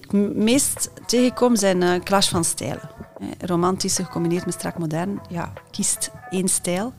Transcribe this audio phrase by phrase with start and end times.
[0.00, 2.90] Ik meest tegenkom zijn uh, clash van stijlen.
[3.38, 5.20] Romantische gecombineerd met strak modern.
[5.28, 6.92] Ja, kiest één stijl.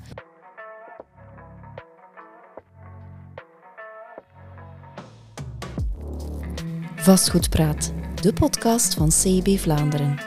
[6.96, 10.20] Vastgoedpraat, de podcast van CB Vlaanderen.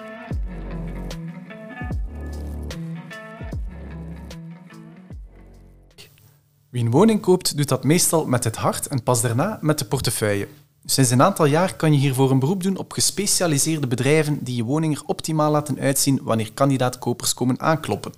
[6.70, 9.84] Wie een woning koopt, doet dat meestal met het hart en pas daarna met de
[9.84, 10.48] portefeuille.
[10.90, 14.62] Sinds een aantal jaar kan je hiervoor een beroep doen op gespecialiseerde bedrijven die je
[14.62, 18.12] woning er optimaal laten uitzien wanneer kandidaatkopers komen aankloppen.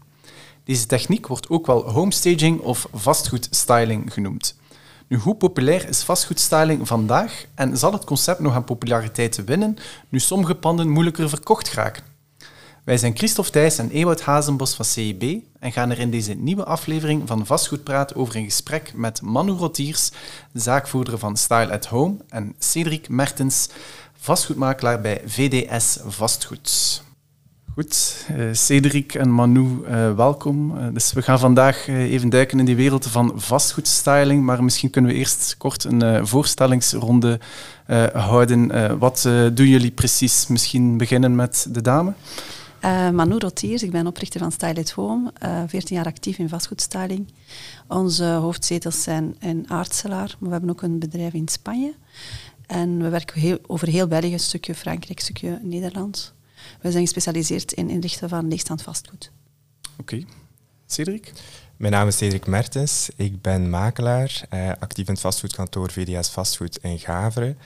[0.64, 4.58] Deze techniek wordt ook wel homestaging of vastgoedstyling genoemd.
[5.06, 9.76] Nu, hoe populair is vastgoedstyling vandaag en zal het concept nog aan populariteit winnen
[10.08, 12.09] nu sommige panden moeilijker verkocht raken?
[12.90, 16.64] Wij zijn Christophe Thijs en Ewout Hazenbos van CIB en gaan er in deze nieuwe
[16.64, 20.10] aflevering van Vastgoedpraat over in gesprek met Manu Rotiers,
[20.52, 23.68] zaakvoerder van Style at Home, en Cedric Mertens,
[24.20, 27.02] vastgoedmakelaar bij VDS Vastgoed.
[27.74, 30.78] Goed, uh, Cedric en Manu, uh, welkom.
[30.78, 35.10] Uh, dus we gaan vandaag even duiken in die wereld van vastgoedstyling, maar misschien kunnen
[35.10, 37.40] we eerst kort een voorstellingsronde
[38.12, 38.98] houden.
[38.98, 40.46] wat doen jullie precies?
[40.46, 42.12] Misschien beginnen met de dame.
[42.84, 46.38] Uh, Manu Rotiers, ik ben oprichter van Style at Home, uh, eh, 14 jaar actief
[46.38, 47.32] in vastgoedstyling.
[47.88, 51.94] Onze hoofdzetels zijn in Aartselaar, maar we hebben ook een bedrijf in Spanje.
[52.66, 56.34] En we werken heel, over heel België, een stukje Frankrijk, een stukje Nederland.
[56.80, 59.30] We zijn gespecialiseerd in inrichten van leegstaand vastgoed.
[59.98, 60.24] Oké.
[60.86, 61.32] Cedric?
[61.80, 63.10] Mijn naam is Cedric Mertens.
[63.16, 67.58] Ik ben makelaar, eh, actief in het vastgoedkantoor VDS Vastgoed in Gaveren.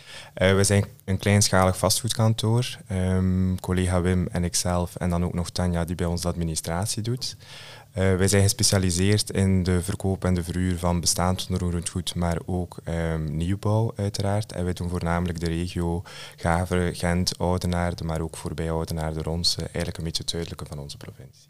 [0.43, 2.79] Uh, we zijn een kleinschalig vastgoedkantoor.
[2.93, 7.03] Um, collega Wim en ikzelf en dan ook nog Tanja die bij ons de administratie
[7.03, 7.37] doet.
[7.39, 12.39] Uh, wij zijn gespecialiseerd in de verkoop en de verhuur van bestaand onroerend goed, maar
[12.47, 14.53] ook um, nieuwbouw uiteraard.
[14.53, 16.03] En wij doen voornamelijk de regio
[16.37, 20.97] Gaveren, Gent, Oudenaarde, maar ook voorbij Oudenaarde, Ronse, eigenlijk een beetje het zuidelijke van onze
[20.97, 21.49] provincie.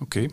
[0.00, 0.26] Oké.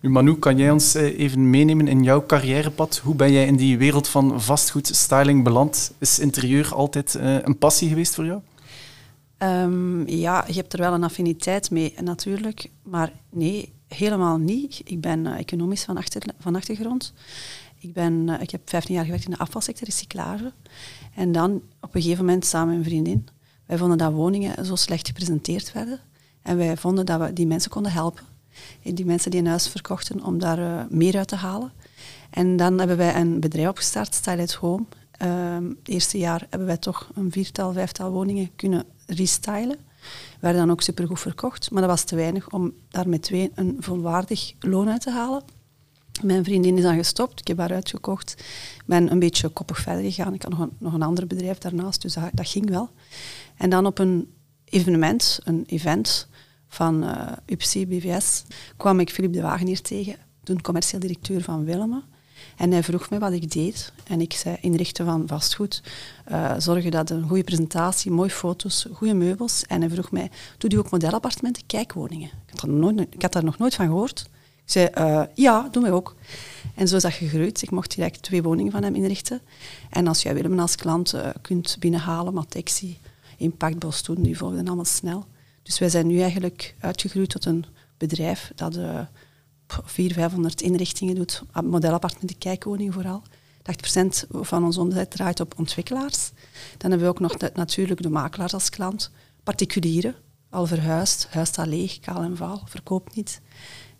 [0.00, 2.98] Nu, Manu, kan jij ons eh, even meenemen in jouw carrièrepad?
[2.98, 5.92] Hoe ben jij in die wereld van vastgoedstyling beland?
[5.98, 8.40] Is interieur altijd eh, een passie geweest voor jou?
[9.38, 14.80] Um, ja, je hebt er wel een affiniteit mee natuurlijk, maar nee, helemaal niet.
[14.84, 17.12] Ik ben uh, economisch van, achter, van achtergrond.
[17.78, 20.52] Ik, ben, ik heb 15 jaar gewerkt in de afvalsector, recyclage.
[21.14, 23.28] En dan op een gegeven moment samen met een vriendin.
[23.66, 26.00] Wij vonden dat woningen zo slecht gepresenteerd werden.
[26.42, 28.24] En wij vonden dat we die mensen konden helpen
[28.82, 31.72] die mensen die een huis verkochten, om daar uh, meer uit te halen.
[32.30, 34.84] En dan hebben wij een bedrijf opgestart, Style at Home.
[35.22, 39.76] Uh, het eerste jaar hebben wij toch een viertal, vijftal woningen kunnen restylen.
[40.40, 43.76] Werden dan ook supergoed verkocht, maar dat was te weinig om daar met twee een
[43.80, 45.42] volwaardig loon uit te halen.
[46.22, 48.34] Mijn vriendin is dan gestopt, ik heb haar uitgekocht.
[48.76, 50.34] Ik ben een beetje koppig verder gegaan.
[50.34, 52.90] Ik had nog een, nog een ander bedrijf daarnaast, dus dat ging wel.
[53.56, 54.32] En dan op een
[54.64, 56.28] evenement, een event,
[56.68, 58.44] van uh, eh, BVS
[58.76, 62.02] kwam ik Philippe de Wagenier tegen, toen commercieel directeur van Willemme.
[62.56, 63.92] En hij vroeg me wat ik deed.
[64.06, 65.82] En ik zei inrichten van vastgoed,
[66.30, 69.64] uh, zorgen dat een goede presentatie, mooie foto's, goede meubels.
[69.66, 72.30] En hij vroeg mij, doe je ook modelappartementen, kijkwoningen?
[72.52, 74.28] Ik had, nooit, ik had daar nog nooit van gehoord.
[74.64, 76.14] Ik zei, uh, ja, doen wij ook.
[76.74, 77.62] En zo is dat gegroeid.
[77.62, 79.40] Ik mocht direct twee woningen van hem inrichten.
[79.90, 82.98] En als jij Willem als klant kunt binnenhalen, Matexi,
[83.36, 85.26] Impact, Bostoen, die volgden allemaal snel.
[85.66, 87.64] Dus wij zijn nu eigenlijk uitgegroeid tot een
[87.96, 89.00] bedrijf dat uh,
[89.66, 93.22] 400, 500 inrichtingen doet, modelappartementen, kijkwoningen vooral.
[94.06, 96.30] 80% van onze omzet draait op ontwikkelaars.
[96.76, 99.10] Dan hebben we ook nog natuurlijk de makelaars als klant.
[99.42, 100.14] Particulieren,
[100.50, 103.40] al verhuisd, huis staat leeg, kaal en vaal, verkoopt niet.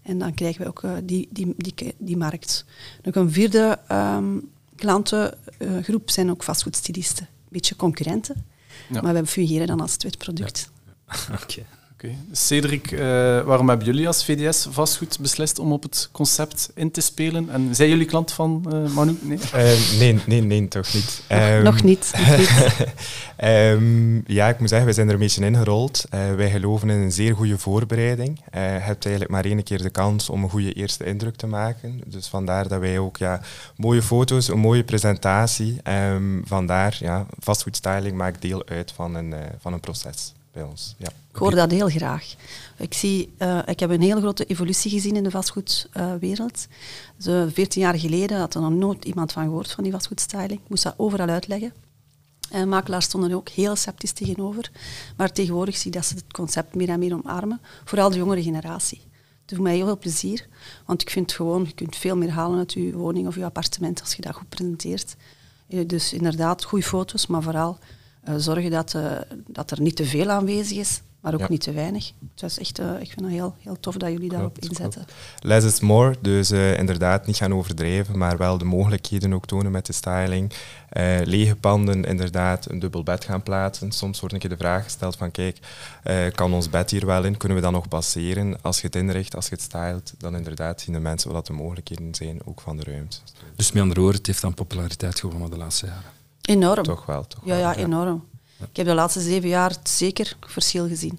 [0.03, 2.65] En dan krijgen we ook uh, die, die, die, die markt.
[3.03, 7.27] Nog een vierde um, klantengroep zijn ook vastgoedstylisten.
[7.27, 8.45] Een beetje concurrenten,
[8.89, 9.01] ja.
[9.01, 10.71] maar we fungeren dan als tweede product.
[11.43, 11.65] Oké.
[11.99, 12.17] Okay.
[12.33, 13.01] Cedric, uh,
[13.43, 17.51] waarom hebben jullie als VDS vastgoed beslist om op het concept in te spelen?
[17.51, 19.19] En zijn jullie klant van uh, Manu?
[19.21, 19.39] Nee?
[19.55, 21.23] Uh, nee, nee, nee, toch niet.
[21.29, 22.13] Nog, um, nog niet.
[23.45, 26.05] um, ja, ik moet zeggen, we zijn er een beetje ingerold.
[26.11, 28.41] wij geloven in een zeer goede voorbereiding.
[28.53, 32.01] je hebt eigenlijk maar één keer de kans om een goede eerste indruk te maken.
[32.07, 33.41] Dus vandaar dat wij ook ja,
[33.77, 35.81] mooie foto's, een mooie presentatie.
[35.85, 40.95] Um, vandaar, ja, vastgoedstyling maakt deel uit van een, van een proces ons.
[40.99, 41.09] Ja.
[41.31, 42.35] Ik hoor dat heel graag.
[42.77, 46.67] Ik, zie, uh, ik heb een hele grote evolutie gezien in de vastgoedwereld.
[47.19, 50.61] 14 jaar geleden had er nog nooit iemand van gehoord van die vastgoedstyling.
[50.61, 51.73] Ik moest dat overal uitleggen.
[52.51, 54.71] En makelaars stonden er ook heel sceptisch tegenover.
[55.17, 57.61] Maar tegenwoordig zie je dat ze het concept meer en meer omarmen.
[57.85, 59.01] Vooral de jongere generatie.
[59.41, 60.47] Het doet mij heel veel plezier.
[60.85, 64.01] Want ik vind gewoon, je kunt veel meer halen uit je woning of je appartement
[64.01, 65.17] als je dat goed presenteert.
[65.69, 67.87] Eh, dus inderdaad, goede foto's, maar vooral eh,
[68.37, 69.11] zorgen dat, eh,
[69.47, 71.47] dat er niet te veel aanwezig is, maar ook Ja.
[71.49, 72.13] niet te weinig.
[72.35, 75.05] Het is echt, eh, ik vind het heel, heel tof dat jullie daarop Klopt, inzetten.
[75.41, 79.73] Less is more, dus eh, inderdaad niet gaan overdrijven, maar wel de mogelijkheden ook tonen
[79.73, 80.53] met de styling.
[80.89, 83.93] Eh, lege panden, inderdaad, een dubbel bed gaan plaatsen.
[83.93, 85.59] Soms wordt een keer de vraag gesteld van, kijk,
[86.03, 87.37] eh, kan ons bed hier wel in?
[87.37, 88.63] Kunnen we dat nog baseren?
[88.63, 91.53] Als je het inricht, als je het stylt, dan inderdaad zien de mensen wat de
[91.53, 93.17] mogelijkheden zijn, ook van de ruimte.
[93.57, 96.15] Dus met andere woorden, het heeft dan populariteit gewonnen de laatste jaren.
[96.47, 96.83] Enorm.
[96.83, 97.59] Toch wel, toch Ja, wel.
[97.59, 98.25] ja, enorm.
[98.71, 101.19] Ik heb de laatste zeven jaar zeker verschil gezien.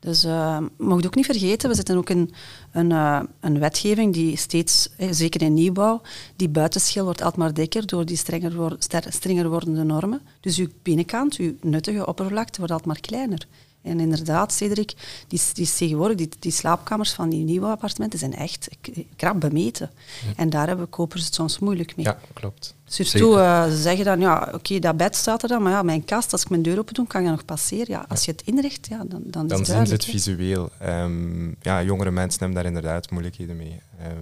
[0.00, 2.32] Dus eh mocht ook niet vergeten, we zitten ook in
[2.72, 6.00] een, eh, een wetgeving die steeds, eh, zeker in nieuwbouw,
[6.36, 8.76] die buitenschil wordt altijd maar dikker door die strenger, wor-
[9.08, 10.20] strenger wordende normen.
[10.40, 13.46] Dus uw binnenkant, uw nuttige oppervlakte, wordt altijd maar kleiner.
[13.82, 14.92] En inderdaad, Cedric,
[15.28, 18.68] die, die is tegenwoordig, die, die slaapkamers van die nieuwe appartementen zijn echt
[19.16, 19.90] krap bemeten.
[20.36, 22.06] En daar hebben kopers het soms moeilijk mee.
[22.06, 22.74] Ja, klopt.
[22.84, 26.04] Surtout, eh, ze zeggen dan, ja, oké, dat bed staat er dan, maar ja, mijn
[26.04, 27.86] kast, als ik mijn deur open doe, kan ik dat nog passeren.
[27.88, 30.70] Ja, als je het inricht, ja, dan, dan is Dan het zien ze het visueel.
[30.78, 33.80] Ehm, ja, jongere mensen hebben daar inderdaad moeilijkheden mee.
[33.98, 34.12] Ehm,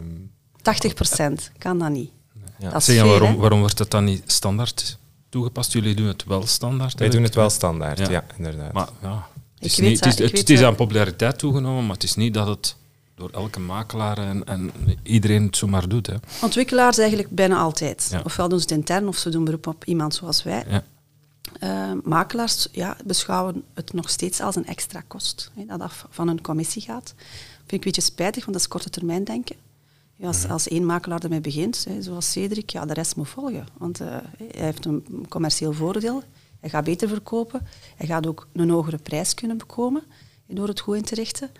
[0.62, 2.10] 80% kan dat niet.
[2.58, 2.70] ja.
[2.70, 4.98] Dat is Zeg, veel, waarom, waarom wordt het dan niet standaard
[5.28, 5.72] toegepast?
[5.72, 6.98] Jullie doen het wel standaard.
[6.98, 8.10] Wij doen het wel standaard, Ja.
[8.10, 8.72] ja, inderdaad.
[8.72, 9.26] Maar ja,
[9.60, 12.76] is, niet, het is, het, aan populariteit toegenomen, maar het is niet dat het
[13.14, 14.70] door elke makelaar en, en
[15.02, 16.06] iedereen het zomaar doet.
[16.06, 16.14] Hè.
[16.42, 18.08] Ontwikkelaars eigenlijk bijna altijd.
[18.10, 18.20] Ja.
[18.24, 20.64] Ofwel doen ze het intern of ze doen beroep op iemand zoals wij.
[20.68, 20.84] Ja.
[21.58, 26.28] Eh, makelaars ja, beschouwen het nog steeds als een extra kost, hè, dat af van
[26.28, 27.14] een commissie gaat.
[27.16, 29.56] Vind ik een beetje spijtig, want dat is korte termijn denken.
[30.16, 33.66] Ja, als, als één makelaar ermee begint, hè, zoals Cedric, ja, de rest moet volgen.
[33.78, 36.22] Want eh, hij heeft een commercieel voordeel,
[36.60, 37.66] hij gaat beter verkopen,
[37.96, 40.02] hij gaat ook een hogere prijs kunnen bekomen
[40.46, 41.50] door het goed in te richten.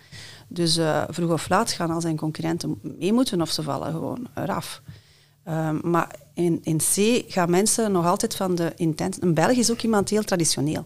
[0.48, 4.28] Dus eh, vroeg of laat gaan al zijn concurrenten mee moeten of ze vallen gewoon
[4.34, 4.82] eraf.
[5.44, 9.22] Ehm, maar in, in C gaan mensen nog altijd van de intentie...
[9.22, 10.84] Een Belg is ook iemand heel traditioneel.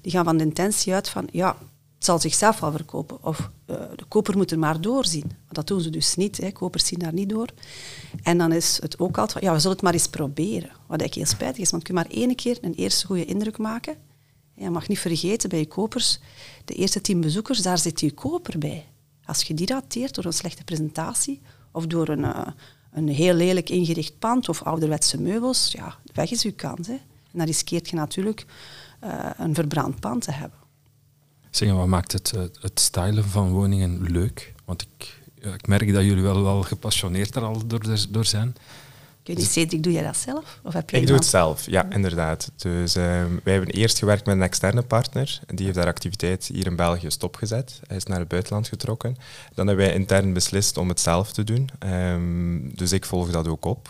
[0.00, 1.56] Die gaan van de intentie uit van, ja,
[1.98, 3.24] het zal zichzelf wel verkopen.
[3.24, 5.30] Of eh, de koper moet er maar doorzien.
[5.48, 6.36] Dat doen ze dus niet.
[6.36, 6.52] Hè.
[6.52, 7.48] Kopers zien daar niet door.
[8.22, 10.70] En dan is het ook altijd ja, we zullen het maar eens proberen.
[10.86, 13.58] Wat eigenlijk heel spijtig is, want je kunt maar één keer een eerste goede indruk
[13.58, 13.96] maken.
[14.54, 16.20] Je mag niet vergeten, bij je kopers,
[16.64, 18.86] de eerste tien bezoekers, daar zit je koper bij.
[19.24, 21.40] Als je die rateert door een slechte presentatie
[21.72, 22.46] of door een, eh,
[22.92, 26.86] een heel lelijk ingericht pand of ouderwetse meubels, ja, weg is uw kans.
[26.86, 26.92] Hè.
[26.92, 28.46] En dan riskeert je natuurlijk
[29.00, 30.57] eh, een verbrand pand te hebben.
[31.50, 34.54] Zeg, wat maakt het, eh, het stylen van woningen leuk?
[34.64, 37.80] Want ik, ik merk dat jullie wel, wel gepassioneerd er al door,
[38.10, 38.54] door zijn.
[39.28, 40.60] Ik weet niet, Cedric, doe jij dat zelf?
[40.62, 42.50] Of heb je Ik doe het zelf, ja, inderdaad.
[42.56, 45.40] Dus ehm, wij hebben eerst gewerkt met een externe partner.
[45.46, 47.80] Die heeft haar activiteit hier in België stopgezet.
[47.86, 49.16] Hij is naar het buitenland getrokken.
[49.54, 51.68] Dan hebben wij intern beslist om het zelf te doen.
[51.78, 53.88] Ehm, dus ik volg dat ook op.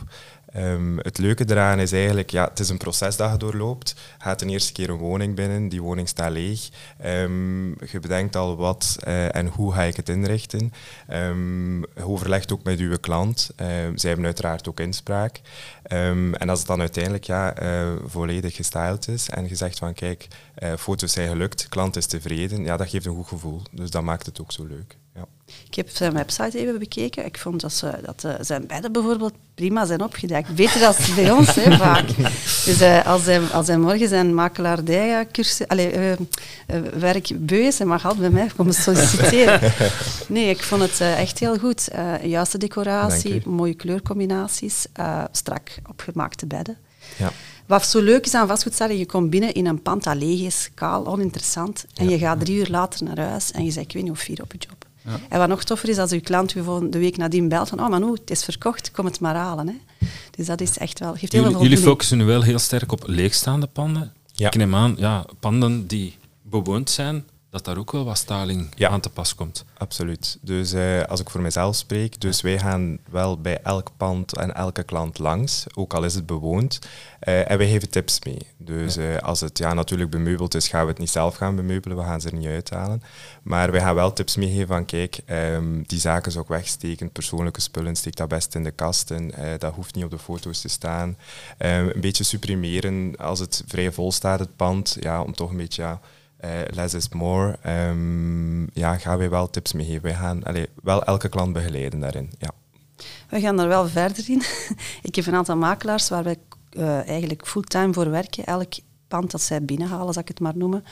[0.52, 3.94] Ehm, het leuke eraan is eigenlijk, ja, het is een proces dat je doorloopt.
[4.18, 6.68] Gaat een eerste keer een woning binnen, die woning staat leeg.
[6.98, 10.72] Ehm, je bedenkt al wat eh, en hoe ga ik het inrichten.
[11.06, 13.50] Ehm, je overlegt ook met uw klant.
[13.94, 15.40] Zij hebben uiteraard ook inspraak.
[15.82, 20.28] En als het dan uiteindelijk ja, eh, volledig gestyled is en je zegt van kijk,
[20.54, 23.62] eh, foto's zijn gelukt, klant is tevreden, ja, dat geeft een goed gevoel.
[23.72, 24.96] Dus dat maakt het ook zo leuk.
[25.14, 25.24] Ja.
[25.66, 27.24] Ik heb zijn website even bekeken.
[27.24, 30.54] Ik vond dat, ze, dat zijn bedden bijvoorbeeld prima zijn opgedekt.
[30.54, 32.06] Beter dan bij ons, hè, vaak.
[32.64, 36.18] Dus eh, als, hij, als hij morgen zijn makelaardij-cursus, allee, eh, eh,
[36.98, 39.60] werk beu is, hij mag altijd bij mij komen solliciteren.
[40.26, 41.88] Nee, ik vond het echt heel goed.
[42.22, 44.86] Juiste decoratie, mooie kleurcombinaties,
[45.32, 46.76] strak opgemaakte bedden.
[47.16, 47.32] Ja.
[47.66, 50.70] Wat zo leuk is aan vastgoedzaken, je komt binnen in een pand dat leeg is,
[50.74, 51.84] kaal, oninteressant.
[51.94, 54.22] En je gaat drie uur later naar huis en je zegt, ik weet niet hoe
[54.22, 54.87] vier op je job.
[55.28, 57.88] En wat nog toffer is, als je klant gewoon de week nadien belt van, oh
[57.88, 59.68] Manu, het is verkocht, kom het maar halen.
[59.68, 60.06] Hè.
[60.30, 63.02] Dus dat is echt wel, geeft heel Jullie, jullie focussen nu wel heel sterk op
[63.06, 64.12] leegstaande panden.
[64.32, 64.46] Ja.
[64.46, 68.88] Ik neem aan, ja, panden die bewoond zijn, dat daar ook wel wat styling Ja.
[68.88, 69.64] aan te pas komt.
[69.78, 70.38] Absoluut.
[70.40, 74.54] Dus eh, als ik voor mezelf spreek, dus wij gaan wel bij elk pand en
[74.54, 76.78] elke klant langs, ook al is het bewoond.
[77.20, 78.38] Eh, en wij geven tips mee.
[78.56, 81.96] Dus eh, als het ja, natuurlijk bemeubeld is, gaan we het niet zelf gaan bemeubelen,
[81.96, 83.02] we gaan ze er niet uithalen.
[83.42, 87.60] Maar wij gaan wel tips meegeven van kijk, ehm, die zaken zou ik wegsteken, persoonlijke
[87.60, 89.32] spullen, steek dat best in de kasten.
[89.58, 91.16] Dat hoeft niet op de foto's te staan.
[91.58, 95.56] Eh, een beetje supprimeren als het vrij vol staat, het pand, ja, om toch een
[95.56, 95.82] beetje...
[95.82, 96.00] Ja,
[96.38, 97.58] eh, less is more.
[97.62, 100.02] Ehm, ja, gaan wij wel tips meegeven.
[100.02, 100.42] Wij gaan
[100.82, 102.30] wel elke klant begeleiden daarin.
[102.38, 102.50] Ja.
[103.28, 104.42] We gaan er wel verder in.
[105.08, 106.36] ik heb een aantal makelaars waar wij
[106.70, 108.44] eh, eigenlijk fulltime voor werken.
[108.44, 108.72] Elk
[109.08, 110.84] pand dat zij binnenhalen, zal ik het maar noemen,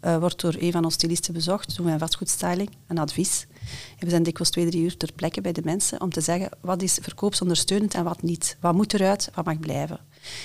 [0.00, 1.76] eh, wordt door een van onze stylisten bezocht.
[1.76, 3.46] Doen wij een vastgoedstyling, een advies.
[3.98, 6.82] We zijn dikwijls twee, drie uur ter plekke bij de mensen om te zeggen wat
[6.82, 8.56] is verkoopsondersteunend en wat niet.
[8.60, 10.00] Wat moet eruit, wat mag blijven.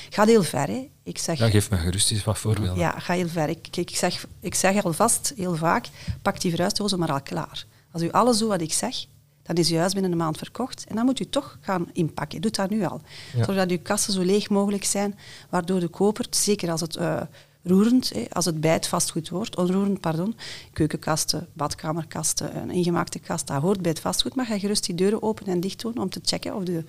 [0.10, 0.89] Gaat heel ver, hè.
[1.03, 2.77] Ik zeg, Ja, geef me gerust eens wat voorbeelden.
[2.77, 3.50] ja, ga heel ver.
[3.50, 5.86] Ik, ik, zeg, ik zeg alvast heel vaak,
[6.22, 7.65] pak die verhuisdozen maar al klaar.
[7.91, 8.96] Als u alles doet wat ik zeg,
[9.44, 10.86] dan is uw huis binnen een maand verkocht.
[10.88, 12.41] En dan moet u toch gaan inpakken.
[12.41, 13.01] Doe dat nu al.
[13.36, 13.44] Ja.
[13.44, 15.17] Zodat uw kassen zo leeg mogelijk zijn,
[15.50, 17.22] waardoor de koper, zeker als het eh,
[17.65, 20.36] roerend, hè, als het bij het vastgoed hoort, onroerend, pardon,
[20.74, 25.24] keukenkasten, badkamerkasten, een ingemaakte kast, dat hoort bij het vastgoed, maar ga gerust die deuren
[25.24, 26.84] open en dicht doen om te checken of, de,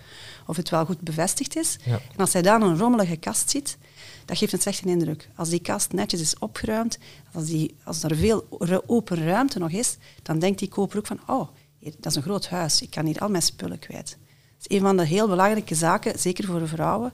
[0.46, 1.76] of het wel goed bevestigd is.
[1.84, 1.92] Ja.
[1.92, 3.78] En als hij daar een rommelige kast ziet,
[4.24, 5.28] dat geeft een slechte indruk.
[5.34, 6.98] Als die kast netjes is opgeruimd,
[7.32, 8.46] als, die, als er veel
[8.86, 12.22] open ruimte nog is, dan denkt die koper ook van, oh, hier, dat is een
[12.22, 14.18] groot huis, ik kan hier al mijn spullen kwijt.
[14.58, 17.12] Dat is een van de heel belangrijke zaken, zeker voor de vrouwen.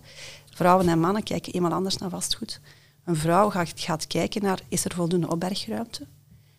[0.54, 2.61] Vrouwen en mannen kijken eenmaal anders naar vastgoed.
[3.05, 6.07] Een vrouw gaat, gaat kijken naar, is er voldoende opbergruimte?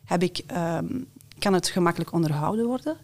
[0.04, 1.02] Heb ik, ehm,
[1.40, 2.98] kan het gemakkelijk onderhouden worden?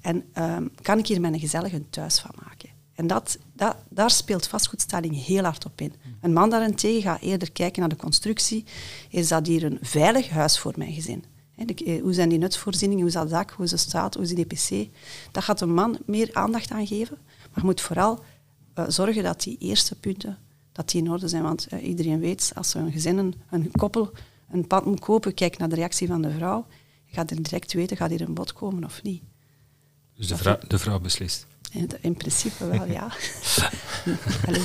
[0.00, 2.68] En ehm, kan ik hier mijn gezellig thuis van maken?
[2.94, 5.92] En dat, dat, daar speelt vastgoedstelling heel hard op in.
[6.20, 8.64] Een man daarentegen gaat eerder kijken naar de constructie.
[9.10, 11.24] Is dat hier een veilig huis voor mijn gezin?
[11.56, 14.34] Eh, hoe zijn die nutsvoorzieningen, hoe is dat dak, hoe is de staat, hoe is
[14.34, 14.88] die DPC?
[15.32, 17.18] Dat gaat een man meer aandacht aan geven.
[17.54, 18.24] Maar moet vooral
[18.74, 20.38] eh, zorgen dat die eerste punten
[20.76, 21.42] dat die in orde zijn.
[21.42, 24.10] Want eh, iedereen weet, als een gezin, een, een koppel,
[24.50, 26.66] een pand moet kopen, kijk naar de reactie van de vrouw.
[27.04, 29.22] Je gaat er direct weten, gaat hier een bod komen of niet.
[30.16, 31.46] Dus de vrouw, de vrouw beslist.
[31.70, 33.02] In, in principe wel, ja.
[34.46, 34.60] Allee,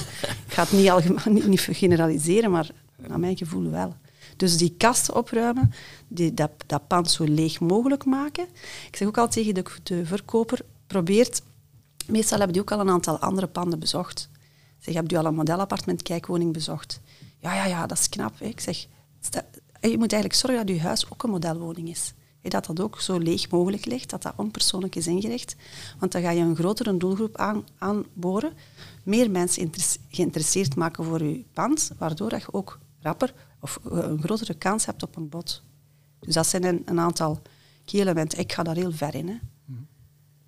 [0.45, 3.95] ik ga het niet, algemeen, niet, niet generaliseren, maar naar mijn gevoel wel.
[4.37, 5.73] Dus die kasten opruimen,
[6.07, 8.47] die, dat, dat pand zo leeg mogelijk maken.
[8.87, 11.41] Ik zeg ook al tegen de, de verkoper, probeert...
[12.07, 14.29] Meestal hebben die ook al een aantal andere panden bezocht.
[14.81, 16.99] Zeg, heb u al een modelappartement kijkwoning bezocht?
[17.39, 18.39] Ja, ja, ja, dat is knap.
[18.39, 18.87] Ik zeg,
[19.19, 19.45] sta-
[19.81, 22.13] je moet eigenlijk zorgen dat je huis ook een modelwoning is.
[22.41, 25.55] Dat dat ook zo leeg mogelijk ligt, dat dat onpersoonlijk is ingericht.
[25.99, 28.53] Want dan ga je een grotere doelgroep aan, aanboren,
[29.03, 29.71] meer mensen
[30.09, 34.85] geïnteresseerd maken voor je pand, waardoor dat je ook rapper of eh, een grotere kans
[34.85, 35.61] hebt op een bod.
[36.19, 37.41] Dus dat zijn een, een aantal
[37.85, 38.39] key elementen.
[38.39, 39.27] Ik ga daar heel ver in.
[39.27, 39.35] Hè.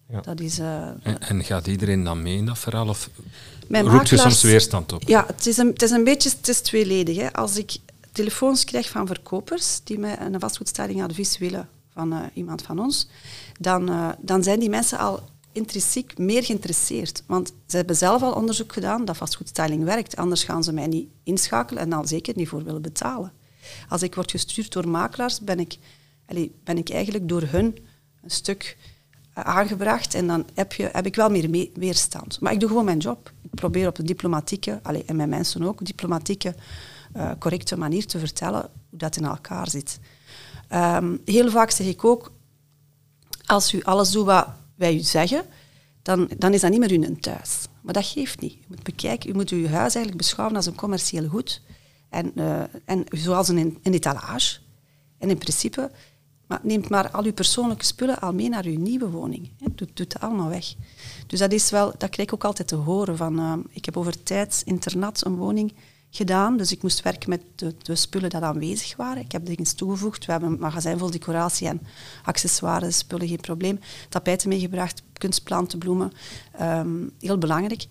[0.10, 0.22] Ja.
[0.22, 0.60] Dat is...
[0.60, 2.88] eh, En, en gaat iedereen dan mee in dat verhaal?
[2.88, 3.10] Of
[3.68, 5.04] Mijn roept je makelaars- soms weerstand op?
[5.04, 7.18] Ja, het is een, het is een beetje het is tweeledig.
[7.18, 7.34] Hè.
[7.34, 7.76] Als ik
[8.12, 13.08] telefoons krijg van verkopers die mij een vastgoedstelling advies willen van eh, iemand van ons,
[13.60, 15.20] dan, eh, dan zijn die mensen al
[15.52, 17.24] intrinsiek meer geïnteresseerd.
[17.28, 20.16] Want ze hebben zelf al onderzoek gedaan dat vastgoedstelling werkt.
[20.16, 23.32] Anders gaan ze mij niet inschakelen en dan zeker niet voor willen betalen.
[23.90, 25.78] Als ik word gestuurd door makelaars, ben ik,
[26.26, 27.78] allee, ben ik eigenlijk door hun
[28.24, 28.78] een stuk
[29.34, 32.40] aangebracht en dan heb, je, heb ik wel meer me- weerstand.
[32.40, 33.32] Maar ik doe gewoon mijn job.
[33.42, 36.56] Ik probeer op een diplomatieke, allee, en mijn mensen ook, diplomatieke,
[37.14, 40.00] eh, correcte manier te vertellen hoe dat in elkaar zit.
[40.68, 42.32] Ehm, heel vaak zeg ik ook,
[43.46, 45.44] als u alles doet wat wij u zeggen,
[46.02, 47.68] dan, dan is dat niet meer uw thuis.
[47.82, 48.54] Maar dat geeft niet.
[48.54, 51.62] Je moet bekijken, u moet uw huis eigenlijk beschouwen als een commercieel goed.
[52.10, 54.60] En, eh, en zoals een, een etalage.
[55.18, 55.92] En in principe,
[56.62, 59.50] neemt maar al uw persoonlijke spullen al mee naar uw nieuwe woning.
[59.74, 60.74] Doet, doet dat allemaal weg.
[61.28, 63.18] Dus dat is wel, dat krijg ik ook altijd te horen.
[63.18, 65.74] Van, eh, ik heb over tijd internat een woning
[66.10, 69.24] gedaan, dus ik moest werken met de, de spullen die aanwezig waren.
[69.24, 70.26] Ik heb dingen toegevoegd.
[70.26, 71.82] We hebben een magazijn vol decoratie en
[72.24, 73.80] accessoires, spullen, geen probleem.
[74.10, 76.12] Tapijten meegebracht, kunstplanten, bloemen.
[76.52, 77.86] Ehm, heel belangrijk.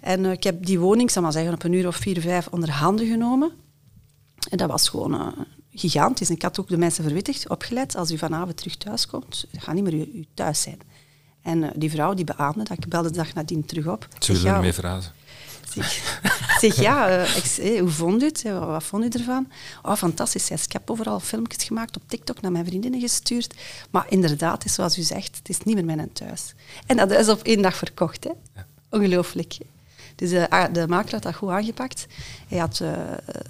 [0.00, 2.48] En eh, ik heb die woning, zal maar zeggen, op een uur of vier, vijf
[2.50, 3.52] onder handen genomen.
[4.50, 5.26] En dat was gewoon eh,
[5.74, 6.28] gigantisch.
[6.28, 9.72] En ik had ook de mensen verwittigd, opgelet, als u vanavond terug thuis komt, ga
[9.72, 10.78] niet meer uw thuis zijn.
[11.42, 14.08] En eh, die vrouw die beaamde dat, ik belde de dag nadien terug op.
[14.18, 15.12] Zullen we ja, ermee verhuizen?
[15.68, 16.18] Zeg,
[16.60, 18.42] zeg ja, eh, ik, hoe vond u het?
[18.42, 19.48] Wat, vond u ervan?
[19.82, 20.46] Oh, fantastisch.
[20.46, 20.60] Zei.
[20.64, 23.54] Ik heb overal filmpjes gemaakt op TikTok naar mijn vriendinnen gestuurd.
[23.90, 26.54] Maar inderdaad, is zoals u zegt, het is niet meer mijn thuis.
[26.86, 28.24] En dat is op één dag verkocht.
[28.24, 28.30] Hè?
[28.90, 29.56] Ongelooflijk.
[30.14, 32.06] Dus de, de makelaar had dat goed aangepakt.
[32.48, 32.92] Hij had eh,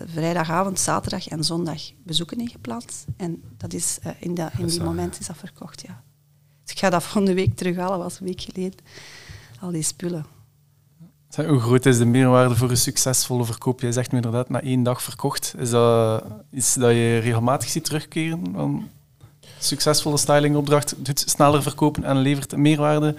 [0.07, 3.05] vrijdagavond, zaterdag en zondag bezoeken ingepland.
[3.17, 6.03] En dat is, eh, in, dat, in die moment is dat verkocht, ja.
[6.63, 8.79] Dus ik ga dat volgende week terughalen, was een week geleden.
[9.61, 10.27] Al die spullen.
[11.37, 13.81] Hoe groot is de meerwaarde voor een succesvolle verkoop?
[13.81, 15.55] Jij zegt me inderdaad, na één dag verkocht.
[15.59, 18.55] Is dat iets dat je regelmatig ziet terugkeren?
[18.55, 18.89] Een
[19.59, 23.17] succesvolle stylingopdracht doet sneller verkopen en levert meerwaarde,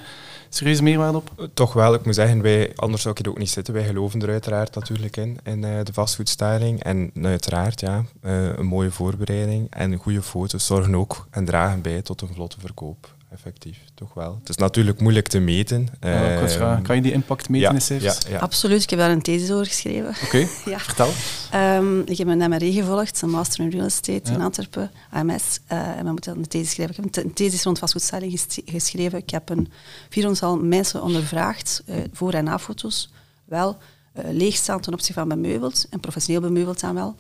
[0.56, 1.32] serieuze meerwaarde op?
[1.38, 3.74] Eh, Toch wel, ik moet zeggen, wij, anders zou ik hier ook niet zitten.
[3.74, 6.84] Wij geloven er uiteraard natuurlijk in, in eh, de vastgoedstyling.
[6.84, 12.02] En uiteraard, ja, eh, een mooie voorbereiding en goede foto's zorgen ook en dragen bij
[12.02, 13.16] tot een vlotte verkoop.
[13.34, 14.38] Effectief, toch wel.
[14.40, 15.88] Het is natuurlijk moeilijk te meten.
[16.02, 18.18] Ja, ik eh, vragen, kan je die impact meten ja, in cijfers?
[18.24, 18.38] Ja, ja.
[18.40, 20.16] Absoluut, ik heb daar een thesis over geschreven.
[20.24, 20.38] Oké,
[20.72, 20.80] Ja.
[20.80, 21.10] vertel.
[21.52, 24.34] Ehm, ik heb een MRE gevolgd, een master in real estate Ja.
[24.34, 25.60] in Antwerpen, AMS.
[25.68, 26.96] eh, en we moeten een thesis schrijven.
[26.96, 29.18] Ik heb een, th- een thesis rond vastgoedstyling ges- geschreven.
[29.20, 29.72] Ik heb een
[30.10, 33.12] 400 mensen ondervraagd, eh, voor- en na-foto's.
[33.46, 33.78] Wel
[34.14, 35.86] eh, leeg staan ten opzichte van bemeubeld.
[35.90, 37.16] En professioneel bemeubeld dan wel.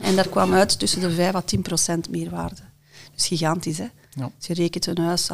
[0.00, 2.62] En daar kwam uit tussen de 5 à 10 procent meerwaarde.
[3.14, 3.86] Dus gigantisch, hè?
[4.18, 4.24] Ja.
[4.36, 5.30] Als je rekent een huis,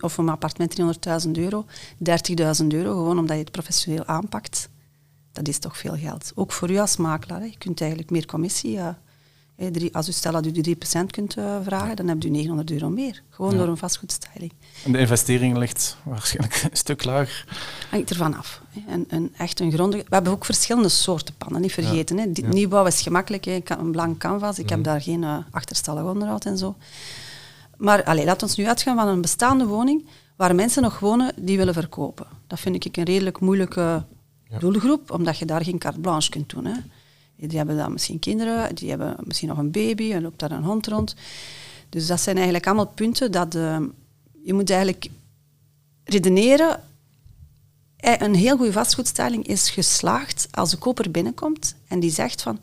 [0.00, 0.80] of een appartement
[1.26, 1.64] 300.000 euro,
[1.98, 4.68] 30.000 euro, gewoon omdat je het professioneel aanpakt,
[5.32, 6.32] dat is toch veel geld.
[6.34, 7.40] Ook voor u als makelaar.
[7.40, 7.46] Hè.
[7.46, 8.78] Je kunt eigenlijk meer commissie...
[8.78, 8.88] eh,
[9.72, 12.70] drie, als u stel dat u de 3% kunt eh, vragen, dan hebt u 900
[12.70, 13.22] euro meer.
[13.30, 13.58] Gewoon Ja.
[13.58, 14.52] door een vastgoedstyling.
[14.84, 17.44] En de investering ligt waarschijnlijk een stuk lager.
[17.90, 18.60] Hangt ervan af.
[18.88, 20.02] En, en echt een grondige...
[20.08, 22.18] We hebben ook verschillende soorten pannen, niet vergeten.
[22.18, 22.24] Hè.
[22.32, 22.48] Ja.
[22.48, 23.60] Nieuwbouw is gemakkelijk, hè.
[23.64, 24.58] Een blank canvas.
[24.58, 26.76] Ik heb daar geen eh, achterstallig onderhoud en zo.
[27.76, 31.56] Maar allee, laten we nu uitgaan van een bestaande woning waar mensen nog wonen die
[31.56, 32.26] willen verkopen.
[32.46, 34.04] Dat vind ik een redelijk moeilijke
[34.48, 34.58] Ja.
[34.58, 36.64] doelgroep, omdat je daar geen carte blanche kunt doen.
[36.64, 36.74] Hè.
[37.36, 40.62] Die hebben dan misschien kinderen, die hebben misschien nog een baby, en loopt daar een
[40.64, 41.14] hond rond.
[41.88, 43.78] Dus dat zijn eigenlijk allemaal punten dat eh,
[44.42, 45.10] je moet eigenlijk
[46.04, 46.80] redeneren.
[47.96, 52.58] Eh, Een heel goede vastgoedstelling is geslaagd als de koper binnenkomt en die zegt van,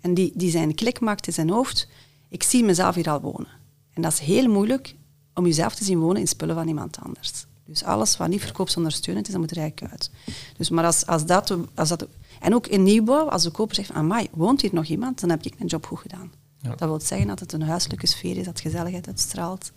[0.00, 1.88] en die, die zijn klik maakt in zijn hoofd,
[2.28, 3.48] ik zie mezelf hier al wonen.
[3.96, 4.94] En dat is heel moeilijk
[5.34, 7.46] om jezelf te zien wonen in spullen van iemand anders.
[7.64, 10.10] Dus alles wat niet verkoopsondersteunend is, dat moet er eigenlijk uit.
[10.56, 12.06] Dus maar als, als, dat, als dat...
[12.40, 15.20] En ook in nieuwbouw, als de koper zegt van, amai, woont hier nog iemand?
[15.20, 16.32] Dan heb ik mijn job goed gedaan.
[16.60, 16.68] Ja.
[16.68, 19.72] Dat wil zeggen dat het een huiselijke sfeer is, dat gezelligheid uitstraalt.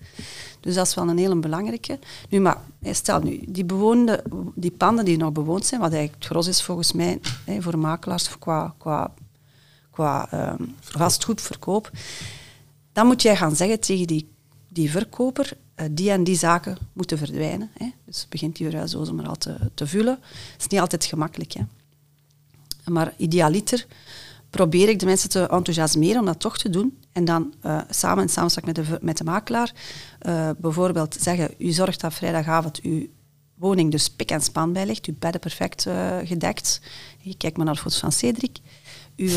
[0.60, 2.00] Dus dat is wel een hele belangrijke.
[2.30, 4.24] Nu, maar stel nu, die, bewoonde,
[4.56, 7.78] die panden die nog bewoond zijn, wat eigenlijk het gros is volgens mij hè, voor
[7.78, 9.14] makelaars qua, qua,
[9.92, 11.92] qua ehm, vastgoedverkoop,
[12.94, 14.30] dan moet jij gaan zeggen tegen die,
[14.70, 17.70] die verkoper, eh, die en die zaken moeten verdwijnen.
[17.78, 17.90] Hè.
[18.06, 20.18] Dus begint die verhuisdoos maar al te, te vullen.
[20.22, 21.54] Dat is niet altijd gemakkelijk.
[21.54, 21.62] Hè.
[22.86, 23.86] Maar idealiter
[24.50, 26.98] probeer ik de mensen te enthousiasmeren om dat toch te doen.
[27.12, 29.74] En dan eh, samen in samenspraak met de, met de makelaar
[30.20, 33.08] eh, bijvoorbeeld zeggen, u zorgt dat vrijdagavond uw
[33.56, 36.82] woning dus pik en span bij ligt, uw bedden perfect eh, gedekt.
[37.22, 38.58] Je kijkt maar naar de foto's van Cedric.
[39.16, 39.32] Uw,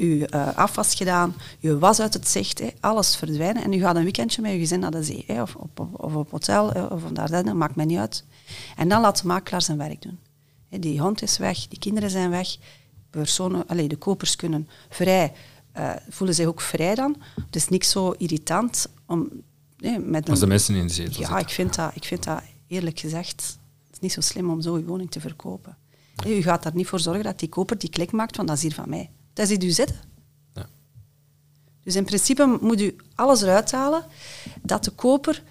[0.00, 3.62] eh, uw eh, afwas gedaan, uw was uit het zicht, hè, alles verdwijnen.
[3.64, 6.14] En u gaat een weekendje met uw gezin naar de zee, hè, of, op, of
[6.14, 8.24] op hotel, hè, of naar Ardennen, maakt mij niet uit.
[8.76, 10.18] En dan laat de makelaar zijn werk doen.
[10.68, 12.56] Hè, Die hond is weg, die kinderen zijn weg.
[13.10, 15.32] Personen, allez, de kopers kunnen vrij,
[15.72, 17.16] eh, voelen zich ook vrij dan.
[17.44, 19.28] Het is niks zo irritant om
[19.76, 20.30] hè, met een...
[20.30, 21.38] Als de mensen in de zetel Ja, zitten.
[21.38, 23.58] ik vind, dat, ik vind dat eerlijk gezegd
[24.00, 25.76] niet zo slim om zo je woning te verkopen.
[26.26, 28.62] U gaat daar niet voor zorgen dat die koper die klik maakt van dat is
[28.62, 29.10] hier van mij.
[29.32, 29.96] Dat hier u zitten.
[30.54, 30.68] Ja.
[31.82, 34.04] Dus in principe moet u alles eruit halen
[34.62, 35.42] dat de koper...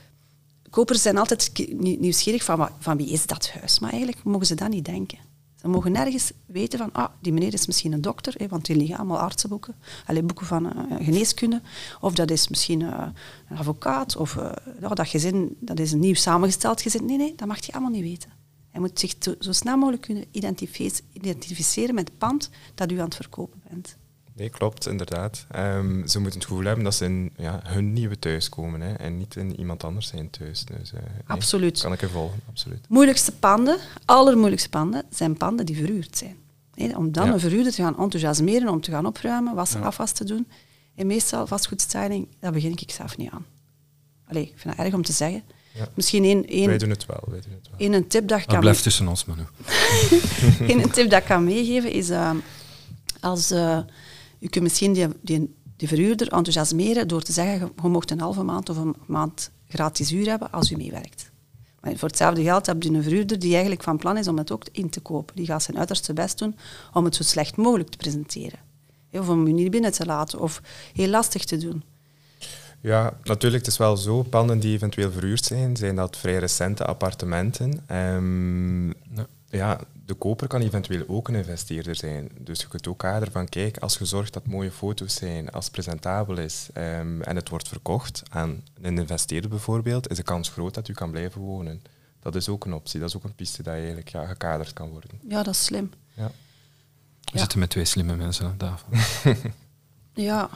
[0.69, 3.79] Kopers zijn altijd nieuwsgierig van, van wie is dat huis.
[3.79, 5.17] Maar eigenlijk mogen ze dat niet denken.
[5.61, 8.75] Ze mogen nergens weten van, ah, die meneer is misschien een dokter, hè, want die
[8.75, 11.61] liggen allemaal artsenboeken, alleen boeken van eh, geneeskunde.
[12.01, 13.07] Of dat is misschien eh,
[13.49, 17.05] een advocaat, of eh, ja, dat gezin, dat is een nieuw samengesteld gezin.
[17.05, 18.38] Nee, nee, dat mag hij allemaal niet weten.
[18.71, 23.05] Hij moet zich zo snel mogelijk kunnen identifice- identificeren met het pand dat u aan
[23.05, 23.97] het verkopen bent.
[24.33, 25.45] Nee, klopt, inderdaad.
[25.51, 28.93] Ehm, ze moeten het gevoel hebben dat ze in ja, hun nieuwe thuis komen hè,
[28.93, 30.65] en niet in iemand anders zijn thuis.
[30.65, 31.81] Dus, eh, nee, Absoluut.
[31.81, 32.85] Kan ik er volgen, absoluut.
[32.89, 36.35] moeilijkste panden, allermoeilijkste panden, zijn panden die verhuurd zijn.
[36.73, 37.33] Hè, om dan Ja.
[37.33, 39.79] een verhuurder te gaan enthousiasmeren, om te gaan opruimen, was, Ja.
[39.79, 40.47] afwas te doen.
[40.95, 43.45] En meestal vastgoedstyling, daar begin ik zelf niet aan.
[44.27, 45.43] Allee, ik vind het erg om te zeggen.
[45.79, 45.87] Ja.
[45.93, 47.79] Misschien één, Wij doen het wel, wij doen het wel.
[47.79, 49.41] één een tip dat ik kan, blijft tussen ons, Manu.
[50.67, 52.31] één een tip dat ik kan meegeven is uh,
[53.19, 53.79] als uh,
[54.39, 58.19] je kunt misschien die, die, die verhuurder enthousiasmeren door te zeggen je, je mocht een
[58.19, 61.31] halve maand of een maand gratis huur hebben als u meewerkt.
[61.79, 64.51] Maar voor hetzelfde geld heb je een verhuurder die eigenlijk van plan is om het
[64.51, 65.35] ook in te kopen.
[65.35, 66.55] Die gaat zijn uiterste best doen
[66.93, 68.59] om het zo slecht mogelijk te presenteren.
[69.11, 70.61] Of om u niet binnen te laten, of
[70.93, 71.83] heel lastig te doen.
[72.81, 74.23] Ja, natuurlijk, het is wel zo.
[74.23, 77.83] Panden die eventueel verhuurd zijn, zijn dat vrij recente appartementen.
[77.87, 79.27] Ehm, Ja.
[79.49, 82.29] ja, de koper kan eventueel ook een investeerder zijn.
[82.39, 85.63] Dus je kunt ook kaderen van, kijk, als je zorgt dat mooie foto's zijn, als
[85.63, 90.49] het presentabel is ehm, en het wordt verkocht aan een investeerder bijvoorbeeld, is de kans
[90.49, 91.81] groot dat u kan blijven wonen.
[92.19, 94.89] Dat is ook een optie, dat is ook een piste dat eigenlijk ja, gekaderd kan
[94.89, 95.09] worden.
[95.27, 95.91] Ja, dat is slim.
[96.13, 96.25] Ja.
[97.23, 97.39] We Ja.
[97.39, 98.87] zitten met twee slimme mensen aan tafel.
[100.13, 100.49] Ja.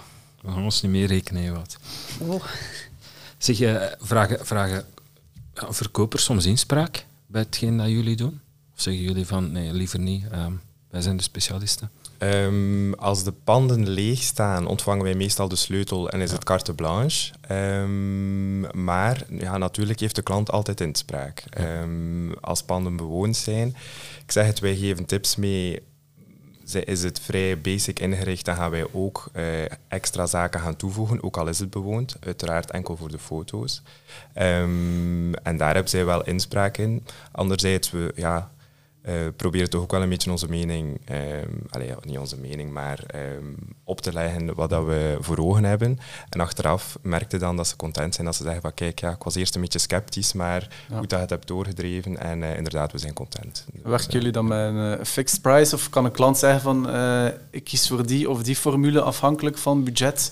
[0.44, 1.78] We gaan ons niet meer rekenen, wat.
[2.20, 2.44] Oh.
[3.38, 4.86] Zeg, eh, vragen, vragen
[5.54, 8.42] verkopers soms inspraak bij hetgeen dat jullie doen?
[8.76, 10.52] Of zeggen jullie van, nee, liever niet, ehm,
[10.90, 11.90] wij zijn de specialisten?
[12.18, 16.74] Ehm, als de panden leeg staan, ontvangen wij meestal de sleutel en is het carte
[16.74, 17.34] blanche.
[17.42, 21.44] Ehm, maar ja, natuurlijk heeft de klant altijd inspraak.
[21.50, 23.76] Ehm, als panden bewoond zijn,
[24.26, 25.82] ik zeg het, wij geven tips mee.
[26.86, 29.44] Is het vrij basic ingericht, dan gaan wij ook eh,
[29.88, 32.16] extra zaken gaan toevoegen, ook al is het bewoond.
[32.20, 33.82] Uiteraard enkel voor de foto's.
[34.34, 37.06] Ehm, en daar hebben zij wel inspraak in.
[37.32, 38.52] Anderzijds, we, ja,
[39.06, 42.72] uh, proberen toch ook wel een beetje onze mening, um, allee, ja, niet onze mening,
[42.72, 46.00] maar um, op te leggen wat dat we voor ogen hebben.
[46.30, 49.24] En achteraf merkte dan dat ze content zijn, dat ze zeggen van kijk, ja, ik
[49.24, 50.98] was eerst een beetje sceptisch, maar ja.
[50.98, 53.66] goed dat je het hebt doorgedreven en uh, inderdaad, we zijn content.
[53.84, 56.90] Werken jullie dan met een uh, fixed price of kan een klant zeggen van
[57.50, 60.32] ik kies voor die of die formule afhankelijk van budget?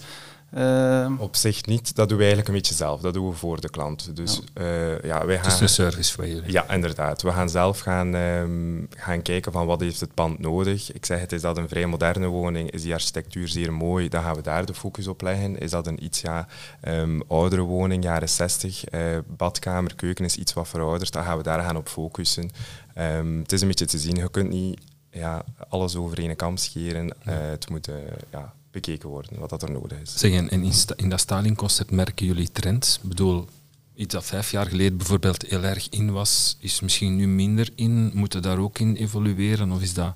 [0.58, 1.96] Uh, Op zich niet.
[1.96, 3.02] Dat doen we eigenlijk een beetje zelf.
[3.02, 4.16] Dat doen we voor de klant.
[4.16, 4.62] Dus, ja.
[4.62, 6.52] Uh, ja, wij gaan, het is een service voor jullie.
[6.52, 7.22] Ja, inderdaad.
[7.22, 10.94] We gaan zelf gaan, um, gaan kijken van wat heeft het pand nodig.
[10.94, 12.72] Ik zeg het, is dat een vrij moderne woning?
[12.72, 14.10] Is die architectuur zeer mooi?
[14.10, 15.58] Dan gaan we daar de focus op leggen.
[15.58, 16.48] Is dat een iets ja,
[16.88, 21.12] um, oudere woning, jaren 60, uh, badkamer, keuken is iets wat verouderd?
[21.12, 22.50] Dan gaan we daar gaan op focussen.
[22.98, 24.16] Um, het is een beetje te zien.
[24.16, 27.14] Je kunt niet ja, alles over één kam scheren.
[27.26, 27.90] het moet
[28.32, 30.18] ja, bekeken worden, wat dat er nodig is.
[30.18, 33.00] Zeg, en in, in dat Stalin-concept merken jullie trends?
[33.04, 33.48] Ik bedoel,
[33.96, 38.12] iets dat vijf jaar geleden bijvoorbeeld heel erg in was, is misschien nu minder in.
[38.14, 39.72] Moeten daar ook in evolueren?
[39.72, 40.14] Of is dat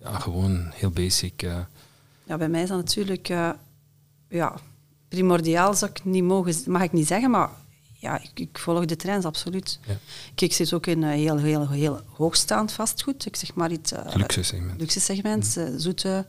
[0.00, 1.42] ja, gewoon heel basic?
[1.42, 1.58] Uh...
[2.24, 3.50] Ja, bij mij is dat natuurlijk uh,
[4.28, 4.54] ja,
[5.08, 7.50] primordiaal, zou ik niet mogen, mag ik niet zeggen, maar
[7.98, 9.78] ja, ik, ik volg de trends absoluut.
[9.86, 9.96] Ja.
[10.34, 13.26] Ik zit ook in uh, heel, heel, heel hoogstaand vastgoed.
[13.26, 13.92] Ik zeg maar iets...
[14.14, 14.80] luxe segment.
[14.80, 15.78] Luxe segment, mm.
[15.78, 16.26] zoete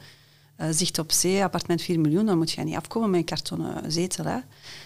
[0.62, 3.92] uh, zicht op zee, appartement 4 miljoen, dan moet je niet afkomen met een kartonnen
[3.92, 4.26] zetel.
[4.26, 4.38] Hè.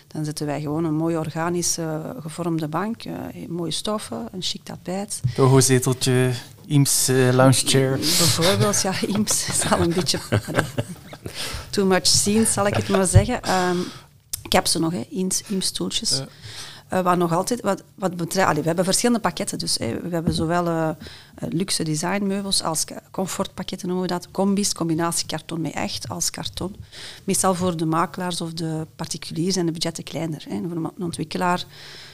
[0.08, 3.14] Dan zetten wij gewoon een mooie organisch uh, gevormde bank, uh,
[3.48, 5.22] mooie stoffen, een chic tapijt.
[5.36, 6.32] Toho-zeteltje,
[6.68, 7.98] Eames lounge chair.
[7.98, 10.20] Bijvoorbeeld, ja, Eames is al een beetje...
[11.70, 13.70] too much seen, zal ik het maar zeggen.
[13.70, 13.86] Um,
[14.42, 16.22] ik heb ze nog, hè, Eames, Eames stoeltjes.
[16.93, 19.58] Uh, waar nog altijd, wat, wat betreft, we hebben verschillende pakketten.
[19.58, 20.89] Dus, we hebben zowel uh,
[21.36, 24.32] luxe designmeubels als comfortpakketten noemen we dat.
[24.32, 26.75] Combis, combinatie karton met echt als karton.
[27.23, 30.45] Meestal voor de makelaars of de particuliers zijn de budgetten kleiner.
[30.49, 31.65] Een ontwikkelaar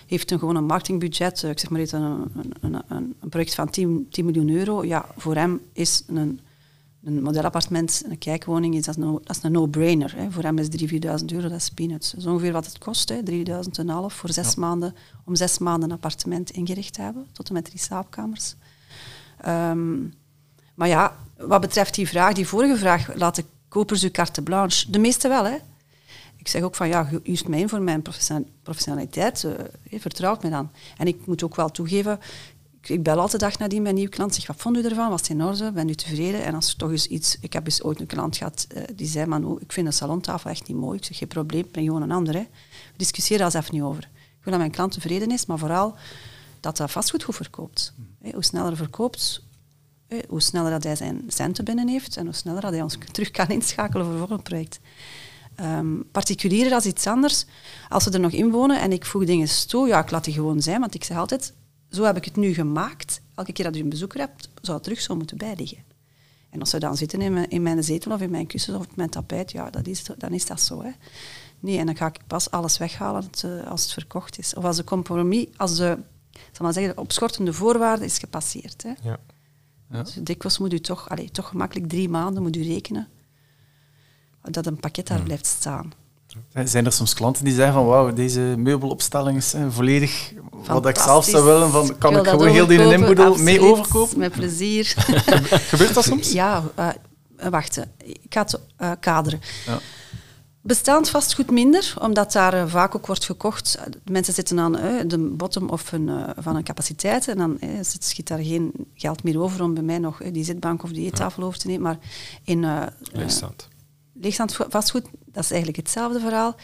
[0.08, 4.08] heeft een gewoon een marketingbudget, ik zeg maar iets, een, een, een project van 10,
[4.12, 4.86] 10 miljoen euro.
[4.86, 6.40] Ja, voor hem is een
[7.04, 10.16] een modelappartement, een kijkwoning, is dat, no, dat is een no-brainer.
[10.30, 12.12] Voor hem is 3.000, 4.000 euro, dat is peanuts.
[12.12, 13.20] Dat is ongeveer wat het kost, 3.000
[13.72, 17.54] en half voor zes maanden, om zes maanden een appartement ingericht te hebben, tot en
[17.54, 18.56] met drie slaapkamers.
[19.48, 20.14] Um,
[20.76, 24.92] maar ja, wat betreft die vraag, die vorige vraag, laten kopers uw carte blanche?
[24.92, 25.58] De meeste wel, hè.
[26.36, 28.02] Ik zeg ook van, ja, juist mij voor mijn
[28.64, 30.72] professionaliteit, uh, vertrouwt me dan.
[30.98, 32.20] En ik moet ook wel toegeven,
[32.90, 34.36] ik bel altijd dag nadien mijn nieuwe klant.
[34.36, 35.10] Zeg, wat vond u ervan?
[35.10, 35.72] Was het in orde?
[35.72, 36.44] Ben u tevreden?
[36.44, 37.38] En als er toch eens iets...
[37.40, 40.50] Ik heb eens ooit een klant gehad uh, die zei, man, ik vind een salontafel
[40.50, 40.98] echt niet mooi.
[40.98, 42.40] Ik zeg, geen probleem, breng gewoon een andere.
[42.92, 44.04] We discussiëren daar even niet over.
[44.14, 45.96] Ik wil dat mijn klant tevreden is, maar vooral
[46.60, 47.94] dat dat vastgoed goed verkoopt.
[48.22, 49.44] Hey, hoe sneller verkoopt,
[50.08, 52.98] hey, hoe sneller dat hij zijn centen binnen heeft en hoe sneller dat hij ons
[53.12, 54.80] terug kan inschakelen voor een volgend project.
[55.62, 57.46] Um, particulieren, dat is iets anders.
[57.90, 60.34] Als ze er nog in wonen en ik voeg dingen toe, ja, ik laat die
[60.34, 61.54] gewoon zijn, want ik zeg altijd,
[61.92, 63.22] zo heb ik het nu gemaakt.
[63.36, 65.84] Elke keer dat u een bezoeker hebt, zou het terug zo moeten bijliggen.
[66.50, 68.86] En als ze dan zitten in mijn, in mijn zetel of in mijn kussen of
[68.86, 70.84] op mijn tapijt, ja, dat is, dan is dat zo.
[70.84, 70.92] Hè.
[71.60, 74.54] Nee, en dan ga ik pas alles weghalen als het, het verkocht is.
[74.54, 75.98] Of als de compromis, als de,
[76.32, 78.84] zal maar zeggen, de opschortende voorwaarde is gepasseerd.
[78.84, 78.94] Hè.
[79.04, 79.20] Ja.
[79.90, 80.04] Ja.
[80.04, 83.08] Dus dikwijls moet u toch, allez, toch gemakkelijk drie maanden moet u rekenen
[84.52, 85.92] dat een pakket daar blijft staan.
[86.64, 90.34] Zijn er soms klanten die zeggen van wauw, deze meubelopstelling is volledig
[90.66, 94.20] wat ik zelf zou willen, van, kan ik, ik gewoon heel die inboedel mee overkopen?
[94.20, 94.94] Met plezier.
[95.72, 96.32] Gebeurt dat soms?
[96.32, 96.90] Ja, uh,
[97.50, 99.42] wacht, ik ga het uh, kaderen.
[99.66, 99.80] Ja.
[100.62, 103.80] Bestaand vastgoed minder, omdat daar uh, vaak ook wordt gekocht.
[104.04, 104.72] Mensen zitten aan
[105.08, 109.64] de bottom of hun, van een capaciteit en dan schiet daar geen geld meer over
[109.64, 111.82] om bij mij nog die zitbank of die eettafel over te nemen.
[111.82, 111.98] Maar
[112.44, 112.66] in
[113.12, 113.68] leegstaand.
[114.22, 116.56] Leegstaand vastgoed, dat is eigenlijk hetzelfde verhaal.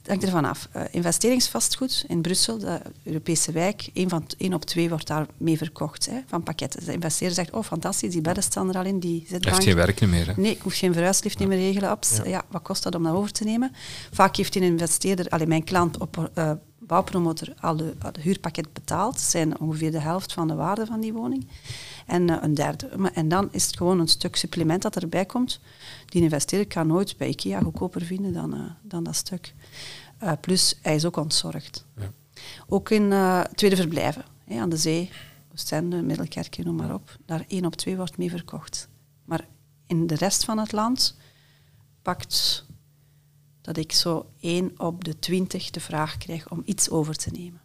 [0.00, 0.68] Het hangt ervan af.
[0.76, 5.56] Uh, investeringsvastgoed in Brussel, de Europese wijk, één, van, één op twee wordt daar mee
[5.56, 6.84] verkocht hè, van pakketten.
[6.84, 9.44] De investeerder zegt, oh fantastisch, die bedden staan er al in, die zitbank.
[9.44, 10.26] Heeft geen werk meer.
[10.26, 10.32] Hè?
[10.36, 11.46] Nee, ik hoef geen verhuislift ja.
[11.46, 11.90] niet meer regelen.
[11.90, 12.20] Ups.
[12.24, 12.44] Ja.
[12.50, 13.72] wat kost dat om dat over te nemen?
[14.12, 19.12] Vaak heeft een investeerder, alleen mijn klant op uh, bouwpromotor, al de huurpakket betaald.
[19.12, 21.46] Dat zijn ongeveer de helft van de waarde van die woning.
[22.06, 22.88] En uh, een derde.
[23.14, 25.60] En dan is het gewoon een stuk supplement dat erbij komt.
[26.06, 29.54] Die investeerder kan nooit bij IKEA goedkoper vinden dan, uh, dan dat stuk.
[30.22, 31.86] Uh, plus, hij is ook ontzorgd.
[31.96, 32.12] Ja.
[32.66, 33.12] Ook in
[33.54, 35.10] tweede verblijven, hè, aan de zee,
[35.52, 37.18] Oostende, Middelkerken, noem maar op.
[37.26, 38.88] Daar één op twee wordt mee verkocht.
[39.24, 39.46] Maar
[39.86, 41.16] in de rest van het land
[42.02, 42.64] pakt
[43.60, 47.59] dat ik zo één op de twintig de vraag krijg om iets over te nemen.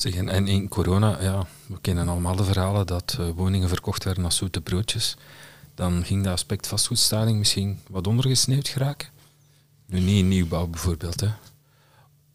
[0.00, 4.24] Zeg, en in corona, ja, we kennen allemaal de verhalen dat uh, woningen verkocht werden
[4.24, 5.16] als zoete broodjes.
[5.74, 9.08] Dan ging dat aspect vastgoedstaling misschien wat ondergesneeuwd geraken.
[9.86, 11.20] Nu niet in nieuwbouw bijvoorbeeld.
[11.20, 11.28] Hè.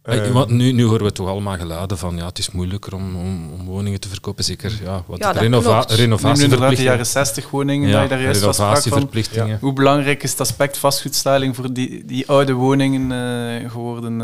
[0.02, 3.16] Eh, want nu, nu horen we toch allemaal geladen van ja, het is moeilijker om,
[3.16, 4.44] om, om woningen te verkopen.
[4.44, 6.92] Zeker ja, wat Ja, renova inderdaad de renovatieverplichtingen.
[6.92, 9.58] jaren 60 woningen, dat je daar juist renovatieverplichtingen.
[9.62, 14.22] Hoe belangrijk is het aspect vastgoedstyling voor die, die oude woningen eh, geworden?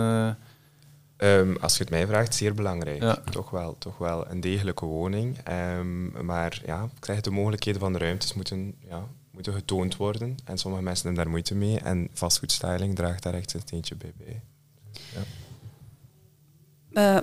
[1.21, 1.39] Eh?
[1.39, 3.01] Ehm, als je het mij vraagt, zeer belangrijk.
[3.01, 3.15] Ja.
[3.15, 5.38] Toch, wel, toch wel een degelijke woning.
[5.43, 10.38] Ehm, maar ja, ik zeg, de mogelijkheden van de ruimtes moeten, ja, moeten getoond worden.
[10.43, 11.79] En sommige mensen hebben daar moeite mee.
[11.79, 14.41] En vastgoedstyling draagt daar echt een steentje bij bij.
[16.93, 17.19] Eh,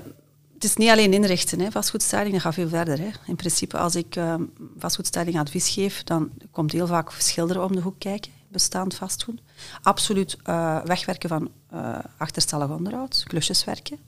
[0.54, 1.70] het is niet alleen inrichten, hè.
[1.70, 2.98] vastgoedstyling, dat gaat veel verder.
[2.98, 3.10] Hè.
[3.26, 4.34] In principe, als ik uh,
[4.78, 9.40] vastgoedstyling advies geef, dan komt heel vaak schilderen om de hoek kijken, bestaand vastgoed.
[9.82, 13.98] Absoluut uh, wegwerken van uh, achterstallig onderhoud, klusjes werken.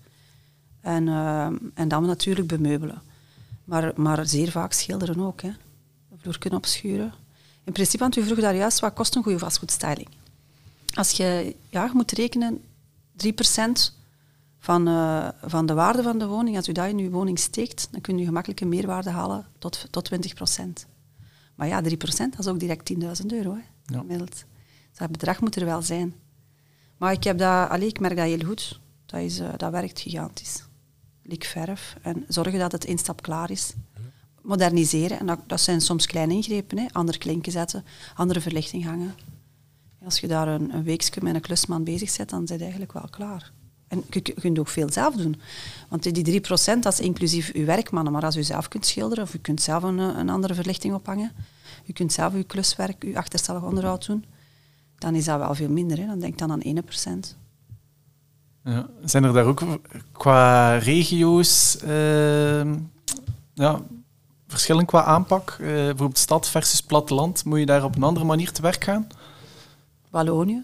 [0.80, 3.02] En, uh, en dan natuurlijk bemeubelen.
[3.64, 5.42] Maar, maar zeer vaak schilderen ook.
[5.42, 5.50] Hè.
[6.16, 7.12] Vloer kunnen opschuren.
[7.64, 10.08] In principe, want u vroeg daar juist, wat kost een goede vastgoedstyling?
[10.94, 12.62] Als je, ja, je moet rekenen,
[13.26, 13.30] 3%
[14.58, 14.84] van,
[15.42, 18.18] van de waarde van de woning, als u dat in uw woning steekt, dan kun
[18.18, 20.62] je gemakkelijk een meerwaarde halen tot, tot 20%.
[21.60, 23.54] Maar ja, 3% dat is ook direct 10.000 euro.
[23.54, 23.60] Hè,
[23.98, 24.44] Gemiddeld.
[24.90, 26.14] Dus dat bedrag moet er wel zijn.
[26.96, 28.80] Maar ik, heb dat, allee, ik merk dat heel goed.
[29.06, 30.64] Dat, is, uh, dat werkt gigantisch.
[31.22, 33.74] Likverf en zorgen dat het instap klaar is.
[34.42, 36.78] Moderniseren, en dat, zijn soms kleine ingrepen.
[36.78, 36.86] Hè.
[36.92, 39.14] Andere klinken zetten, andere verlichting hangen.
[40.04, 43.08] Als je daar een, een weekje met een klusman bezig bent, dan je eigenlijk wel
[43.10, 43.52] klaar.
[43.90, 45.40] En je, kunt ook veel zelf doen.
[45.88, 46.44] Want die 3%
[46.80, 48.12] dat is inclusief uw werkmannen.
[48.12, 51.32] Maar als u zelf kunt schilderen of u kunt zelf een, een andere verlichting ophangen,
[51.86, 54.24] u kunt zelf uw kluswerk, uw achterstallig onderhoud doen,
[54.98, 55.98] dan is dat wel veel minder.
[55.98, 56.06] Hè.
[56.06, 57.36] Dan denk dan aan 1%.
[58.64, 58.88] Ja.
[59.04, 59.62] Zijn er daar ook
[60.12, 62.74] qua regio's uh,
[63.54, 63.80] ja,
[64.46, 65.56] verschillen qua aanpak?
[65.60, 67.44] Uh, bijvoorbeeld stad versus platteland.
[67.44, 69.06] Moet je daar op een andere manier te werk gaan?
[70.10, 70.62] Wallonië,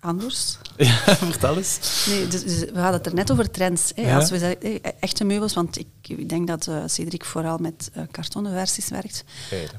[0.00, 0.58] anders.
[0.76, 2.06] Ja, vertel eens.
[2.08, 3.92] Nee, dus, dus we hadden het er net over trends.
[3.94, 4.02] Hè.
[4.02, 4.16] Ja.
[4.16, 7.90] Als we zeggen, hey, echte meubels, want ik, ik denk dat uh, Cedric vooral met
[7.96, 9.24] uh, kartonnen versies werkt.
[9.50, 9.72] Beide.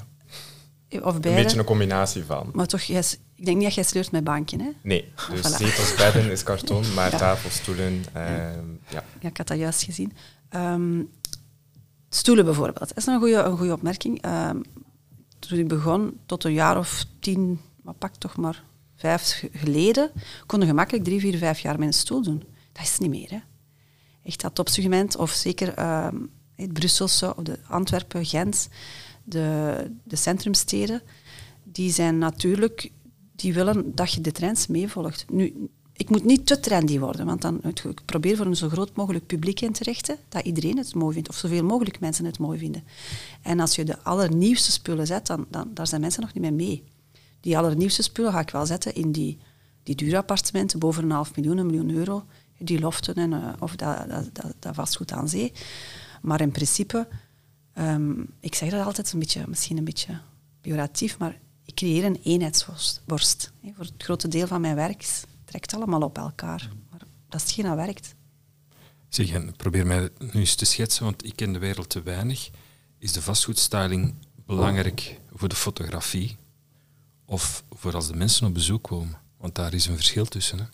[1.06, 1.28] Of beide.
[1.28, 2.50] Een beetje een combinatie van.
[2.52, 3.02] Maar toch, jij,
[3.34, 4.70] ik denk niet dat jij sleurt met bankje, hè?
[4.82, 5.56] Nee, dus Voilà.
[5.56, 7.18] zetels, bedden is karton, maar Ja.
[7.18, 8.52] tafels, stoelen, ja.
[8.88, 10.12] Ja, ik had dat juist gezien.
[10.48, 11.02] Ehm,
[12.08, 12.78] stoelen bijvoorbeeld.
[12.88, 14.22] Dat is een goede, een goede opmerking.
[14.22, 14.56] Ehm,
[15.38, 18.62] toen ik begon, tot een jaar of tien, maar pak toch maar
[19.02, 20.10] vijf ge- geleden,
[20.46, 22.42] kon je gemakkelijk drie, vier, vijf jaar met een stoel doen.
[22.72, 23.38] Dat is niet meer, hè.
[24.24, 26.16] Echt dat topsegment, of zeker ehm,
[26.54, 28.68] het Brusselse, of de Antwerpen, Gent,
[29.24, 31.02] de, de centrumsteden,
[31.64, 32.90] die zijn natuurlijk,
[33.36, 35.24] die willen dat je de trends meevolgt.
[35.30, 38.96] Nu, ik moet niet te trendy worden, want dan, ik probeer voor een zo groot
[38.96, 42.38] mogelijk publiek in te richten, dat iedereen het mooi vindt, of zoveel mogelijk mensen het
[42.38, 42.84] mooi vinden.
[43.42, 46.52] En als je de allernieuwste spullen zet, dan, dan daar zijn mensen nog niet mee
[46.52, 46.84] mee.
[47.42, 49.38] Die allernieuwste spullen ga ik wel zetten in die,
[49.82, 52.24] die dure appartementen, boven een half miljoen, een miljoen euro,
[52.58, 55.52] die loften en, uh, of dat, dat, dat, vastgoed aan zee.
[56.22, 57.08] Maar in principe,
[57.74, 60.20] um, ik zeg dat altijd een beetje, misschien een beetje
[60.60, 63.02] pejoratief, maar ik creëer een eenheidsworst.
[63.06, 63.20] Voor
[63.76, 66.70] het grote deel van mijn werk is, trekt allemaal op elkaar.
[66.90, 68.14] Maar dat is hetgeen dat werkt.
[69.08, 72.50] Zeg, en probeer mij nu eens te schetsen, want ik ken de wereld te weinig.
[72.98, 74.14] Is de vastgoedstyling
[74.46, 76.36] belangrijk voor de fotografie
[77.32, 79.16] of voor als de mensen op bezoek komen?
[79.38, 80.58] Want daar is een verschil tussen.
[80.58, 80.64] Hè?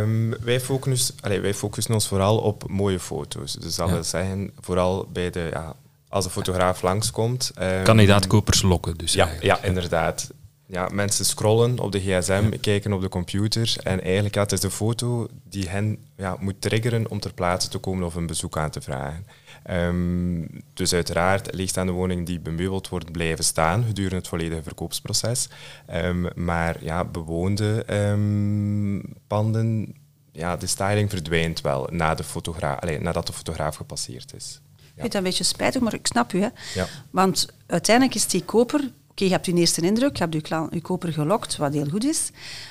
[0.00, 3.52] Um, wij, focussen, allez, wij focussen ons vooral op mooie foto's.
[3.52, 3.94] Dus dat Ja.
[3.94, 5.76] wil zeggen, vooral bij de, ja,
[6.08, 7.52] als de fotograaf langskomt.
[7.60, 9.60] Um, Kandidaatkopers lokken dus ja, eigenlijk.
[9.60, 10.30] ja, inderdaad.
[10.68, 14.60] Ja, mensen scrollen op de gsm, kijken op de computer en eigenlijk ja, het is
[14.60, 18.56] de foto die hen ja, moet triggeren om ter plaatse te komen of een bezoek
[18.58, 19.26] aan te vragen.
[19.70, 25.48] Um, dus uiteraard, leegstaande woningen die bemeubeld worden blijven staan gedurende het volledige verkoopsproces.
[25.94, 29.94] Um, maar ja, bewoonde um, panden,
[30.32, 34.60] ja, de styling verdwijnt wel na de fotograaf, allez, nadat de fotograaf gepasseerd is.
[34.76, 34.82] Ja.
[34.84, 36.40] Ik vind dat een beetje spijtig, maar ik snap u.
[36.40, 36.48] Hè?
[36.74, 36.86] Ja.
[37.10, 38.90] Want uiteindelijk is die koper...
[39.16, 42.04] Oké, okay, je hebt je eerste indruk, je hebt je, koper gelokt, wat heel goed
[42.04, 42.30] is.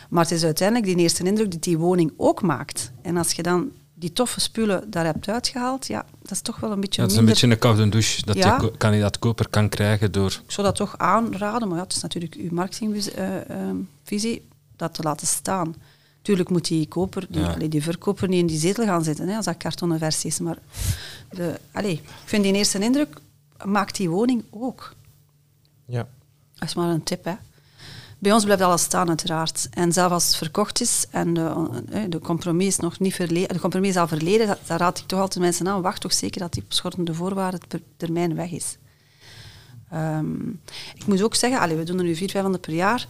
[0.10, 2.92] Maar het is uiteindelijk die eerste indruk die die woning ook maakt.
[3.02, 6.72] En als je dan die toffe spullen daar hebt uitgehaald, ja, dat is toch wel
[6.72, 7.44] een beetje Ja, het is minder...
[7.44, 8.54] een beetje een koude douche dat Ja.
[8.56, 10.42] je ko- kandidaat-koper kan krijgen door...
[10.46, 15.28] Ik zou dat toch aanraden, maar ja, het is natuurlijk uw marketingvisie, dat te laten
[15.28, 15.76] staan.
[16.22, 17.54] Tuurlijk moet die, koper, die, Ja.
[17.54, 20.40] allee, die verkoper niet in die zetel gaan zitten, hè, als dat kartonnen versie is.
[20.40, 20.58] Maar
[21.30, 23.18] de, allee, ik vind die eerste indruk,
[23.64, 24.94] maakt die woning ook.
[25.86, 26.08] Ja.
[26.56, 27.34] Dat is maar een tip, hè.
[28.20, 29.68] Bij ons blijft alles staan, uiteraard.
[29.72, 33.54] En zelfs als het verkocht is en de, eh, de compromis is nog niet verleden,
[33.54, 36.40] de compromis is al verleden, daar raad ik toch altijd mensen aan, wacht toch zeker
[36.40, 38.78] dat die op schortende voorwaarden per termijn weg is.
[39.94, 40.62] Um,
[40.96, 43.08] ik moet ook zeggen, allee, we doen er nu 400, 500 per jaar.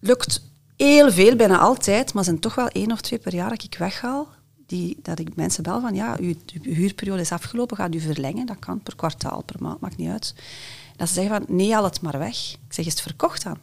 [0.00, 0.42] Lukt
[0.76, 3.78] Heel veel, bijna altijd, maar zijn toch wel één of twee per jaar dat ik
[3.78, 4.28] weghaal.
[4.66, 8.46] Die, dat ik mensen bel van, ja, uw huurperiode is afgelopen, gaat u verlengen.
[8.46, 10.34] Dat kan per kwartaal, per maand, maakt niet uit.
[10.96, 12.52] Dat ze zeggen van, nee, haal het maar weg.
[12.52, 13.58] Ik zeg, is het verkocht dan?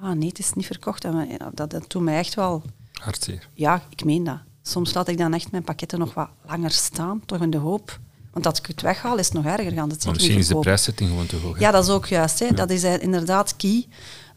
[0.00, 1.04] Ah, nee, het is niet verkocht.
[1.04, 2.62] En, dat, dat doet mij echt wel...
[2.92, 3.48] Hartzeer.
[3.54, 4.38] Ja, ik meen dat.
[4.62, 7.98] Soms laat ik dan echt mijn pakketten nog wat langer staan, toch in de hoop.
[8.32, 9.72] Want als ik het weghaal, is het nog erger.
[9.72, 11.58] Gaan het Maar misschien is de prijszetting gewoon te hoog.
[11.58, 11.60] hè?
[11.64, 12.38] Ja, dat is ook juist.
[12.38, 12.52] Hè.
[12.52, 13.86] Dat is eh, inderdaad key.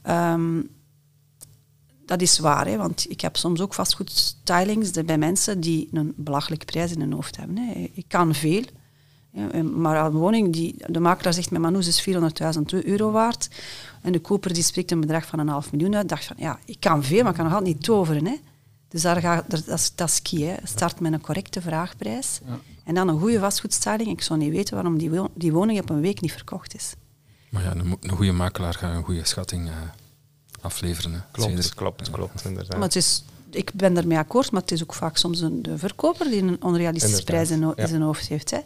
[0.02, 0.62] Ehm,
[2.06, 6.66] dat is waar, hè, want ik heb soms ook vastgoedstylings bij mensen die een belachelijke
[6.66, 7.58] prijs in hun hoofd hebben.
[7.58, 7.90] Hè.
[7.94, 8.64] Ik kan veel,
[9.64, 13.48] maar een woning, die, de makelaar zegt met Manus is 400.000 euro waard
[14.02, 16.10] en de koper die spreekt een bedrag van een half miljoen uit.
[16.10, 18.26] dacht van, ja, ik kan veel, maar ik kan nog altijd niet toveren.
[18.26, 18.36] Hè.
[18.88, 20.40] Dus daar gaat, daar- dat, is, dat is key.
[20.42, 20.56] Hè.
[20.64, 22.40] Start met een correcte vraagprijs
[22.84, 24.10] en dan een goede vastgoedstyling.
[24.10, 26.94] Ik zou niet weten waarom die, wo- die woning op een week niet verkocht is.
[27.50, 29.74] Maar ja, een, een goede makelaar gaat een goede schatting eh,
[30.62, 31.14] afleveren.
[31.14, 31.20] Hè.
[31.32, 31.76] Klopt, Zeker.
[31.76, 32.74] klopt, klopt, inderdaad.
[32.78, 35.78] Maar het is, ik ben daarmee akkoord, maar het is ook vaak soms een, de
[35.78, 37.88] verkoper die een onrealistische Inderdaad, prijs in, ho- in ja.
[37.88, 38.52] zijn hoofd heeft.
[38.52, 38.60] Hè.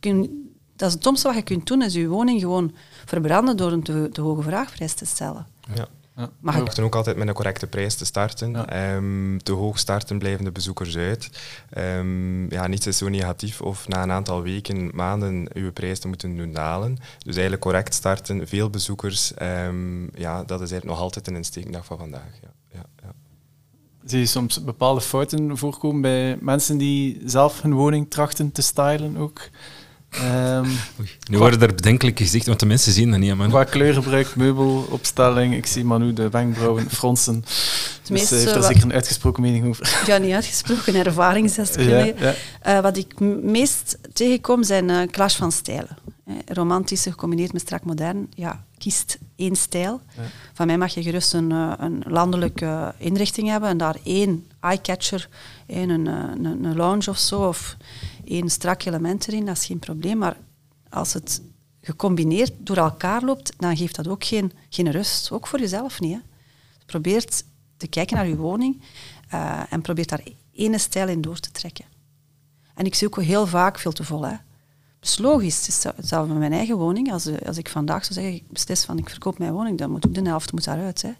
[0.00, 0.30] Je kunt,
[0.76, 3.82] dat is het domste wat je kunt doen, is je woning gewoon verbranden door een
[3.82, 5.46] te, te hoge vraagprijs te stellen.
[5.74, 5.86] Ja.
[6.16, 6.30] Ja.
[6.40, 8.50] Mag We ik- hoefden ook altijd met een correcte prijs te starten.
[8.50, 8.66] Ja.
[8.68, 11.30] Ehm, te hoog starten blijven de bezoekers uit.
[11.70, 16.08] Ehm, ja, niets is zo negatief of na een aantal weken, maanden uw prijs te
[16.08, 16.94] moeten doen dalen.
[17.18, 19.34] Dus eigenlijk correct starten, veel bezoekers.
[19.34, 22.32] ehm, ja, dat is eigenlijk nog altijd een insteekdag van vandaag.
[22.42, 22.48] Ja.
[22.72, 23.12] Ja, ja.
[24.04, 29.16] Zie je soms bepaalde fouten voorkomen bij mensen die zelf hun woning trachten te stylen
[29.16, 29.48] ook?
[30.10, 30.66] Ehm,
[31.00, 33.48] Oei, Nu worden er bedenkelijke gezichten, want de mensen zien dat niet aan man.
[33.48, 35.54] qua kleurgebruik, meubelopstelling.
[35.54, 37.40] Ik zie Manu de wenkbrauwen fronsen.
[38.00, 39.98] Dus meeste hij heeft daar zeker een uitgesproken mening over.
[40.06, 42.14] Ja, niet uitgesproken ervaringsdeskundige.
[42.18, 42.34] Ja, ja.
[42.76, 45.96] Eh, wat ik meest tegenkom zijn eh clash van stijlen.
[46.30, 48.28] Eh, romantische gecombineerd met strak modern.
[48.34, 50.00] Ja, kiest één stijl.
[50.16, 50.22] Ja.
[50.52, 55.28] Van mij mag je gerust een, eh, een landelijke inrichting hebben en daar één eyecatcher,
[55.66, 57.76] één een, eh, een, een lounge of zo, of
[58.30, 60.18] één strak element erin, dat is geen probleem.
[60.18, 60.36] Maar
[60.88, 61.42] als het
[61.80, 65.30] gecombineerd door elkaar loopt, dan geeft dat ook geen, geen rust.
[65.30, 66.12] Ook voor jezelf niet.
[66.12, 66.20] Hè.
[66.86, 67.44] Probeert
[67.76, 68.82] te kijken naar je woning
[69.28, 71.84] eh, en probeert daar ene stijl in door te trekken.
[72.74, 74.26] En ik zie ook heel vaak veel te vol.
[74.26, 74.36] Hè.
[75.00, 77.12] Dus logisch, hetzelfde met mijn eigen woning.
[77.12, 79.90] Als, eh, als ik vandaag zou zeggen, ik beslis van ik verkoop mijn woning, dan
[79.90, 81.02] moet ook de helft moet daaruit.
[81.02, 81.12] Hè.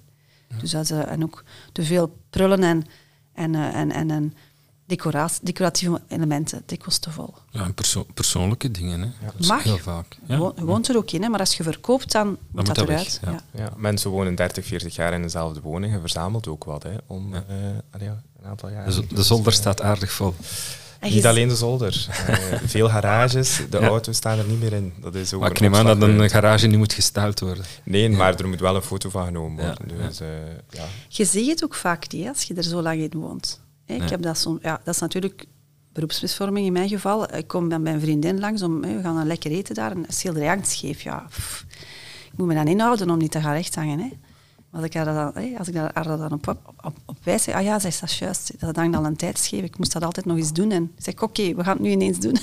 [0.61, 2.85] Dus dat eh, en ook te veel prullen en,
[3.33, 4.35] en, en, en, en
[4.97, 7.35] decoratie, decoratieve elementen, dikwijls te vol.
[7.51, 9.09] Ja, en perso- persoonlijke dingen, hè.
[9.25, 9.63] dat is Mag.
[9.63, 10.19] heel vaak.
[10.27, 10.37] Ja.
[10.39, 13.21] Wo- woont er ook in, hè, maar als je verkoopt, dan moet dat dat eruit.
[13.25, 13.31] ja.
[13.31, 13.41] ja.
[13.55, 15.93] Ja, mensen wonen 30, 40 jaar in dezelfde woning.
[15.93, 17.45] Je verzamelt ook wat hè, om Ja.
[17.49, 17.55] eh,
[17.91, 18.85] allee, ja, een aantal jaar.
[18.87, 20.35] De, zo- de zolder staat aardig vol.
[21.01, 22.07] Niet alleen de zolder.
[22.27, 23.87] Eh, veel garages, de Ja.
[23.87, 24.93] auto's staan er niet meer in.
[25.01, 27.65] Dat is ook Maar een ik neem aan dat een garage niet moet gestyled worden.
[27.85, 30.07] Nee, maar er moet wel een foto van genomen Ja, worden.
[30.07, 30.27] Dus, eh,
[30.71, 30.85] ja.
[31.09, 33.61] Je ziet het ook vaak niet als je er zo lang in woont.
[33.91, 35.47] Hè, Ik heb dat, zo, ja, dat is natuurlijk
[35.93, 37.35] beroepsmisvorming in mijn geval.
[37.37, 39.91] Ik kom met mijn vriendin langs, om, hè, we gaan dan lekker eten daar.
[39.91, 41.01] En een schilderij hangt scheef.
[41.03, 41.65] Ja, pff.
[42.33, 43.99] ik moet me dan inhouden om niet te gaan rechthangen.
[43.99, 44.09] Hè.
[44.73, 46.49] Als ik haar dan, hè, als ik daar- dan op,
[46.83, 48.53] op, op, wijs, zeg, ah ja, zegt, dat is juist.
[48.61, 49.63] Dat hangt al een tijd scheef.
[49.63, 50.71] Ik moest dat altijd nog eens doen.
[50.71, 52.37] En ik zeg, oké, we gaan het nu ineens doen.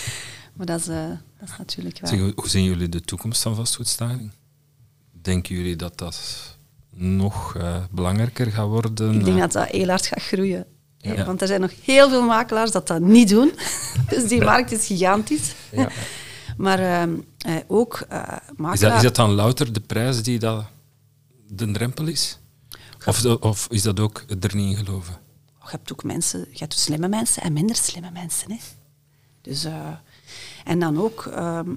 [0.56, 1.08] maar dat is, eh,
[1.40, 2.10] dat is natuurlijk wel...
[2.10, 4.30] Zeg, hoe zien jullie de toekomst van vastgoedstyling?
[5.22, 6.56] Denken jullie dat dat
[6.94, 9.14] nog eh, belangrijker gaat worden?
[9.18, 10.66] Ik denk dat dat heel hard gaat groeien.
[11.04, 11.24] Ja.
[11.24, 13.52] Want er zijn nog heel veel makelaars dat dat niet doen.
[14.08, 15.54] dus die markt is gigantisch.
[15.70, 15.88] Ja.
[16.56, 18.36] Maar ehm, eh, ook eh
[18.72, 20.64] is, dat, is dat dan louter de prijs die dat
[21.48, 22.38] de drempel is?
[23.06, 25.14] Of, of is dat ook er niet in geloven?
[25.46, 28.50] Je hebt ook mensen, je hebt slimme mensen en minder slimme mensen.
[28.50, 28.58] Hè.
[29.40, 29.88] Dus, eh,
[30.64, 31.70] en dan ook ehm,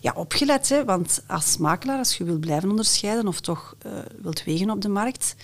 [0.00, 4.44] ja, opgelet, hè, want als makelaar, als je wilt blijven onderscheiden of toch eh, wilt
[4.44, 5.34] wegen op de markt,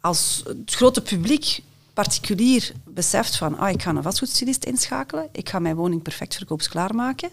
[0.00, 1.62] als het grote publiek
[1.96, 6.94] particulier beseft van ah, ik ga een vastgoedstylist inschakelen, ik ga mijn woning perfect verkoopsklaar
[6.94, 7.30] maken,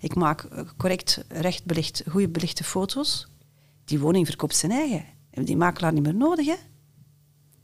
[0.00, 3.26] ik maak eh, correct, recht belicht, goede belichte foto's,
[3.84, 5.04] die woning verkoopt zijn eigen.
[5.26, 6.54] Hebben die makelaar niet meer nodig, hè?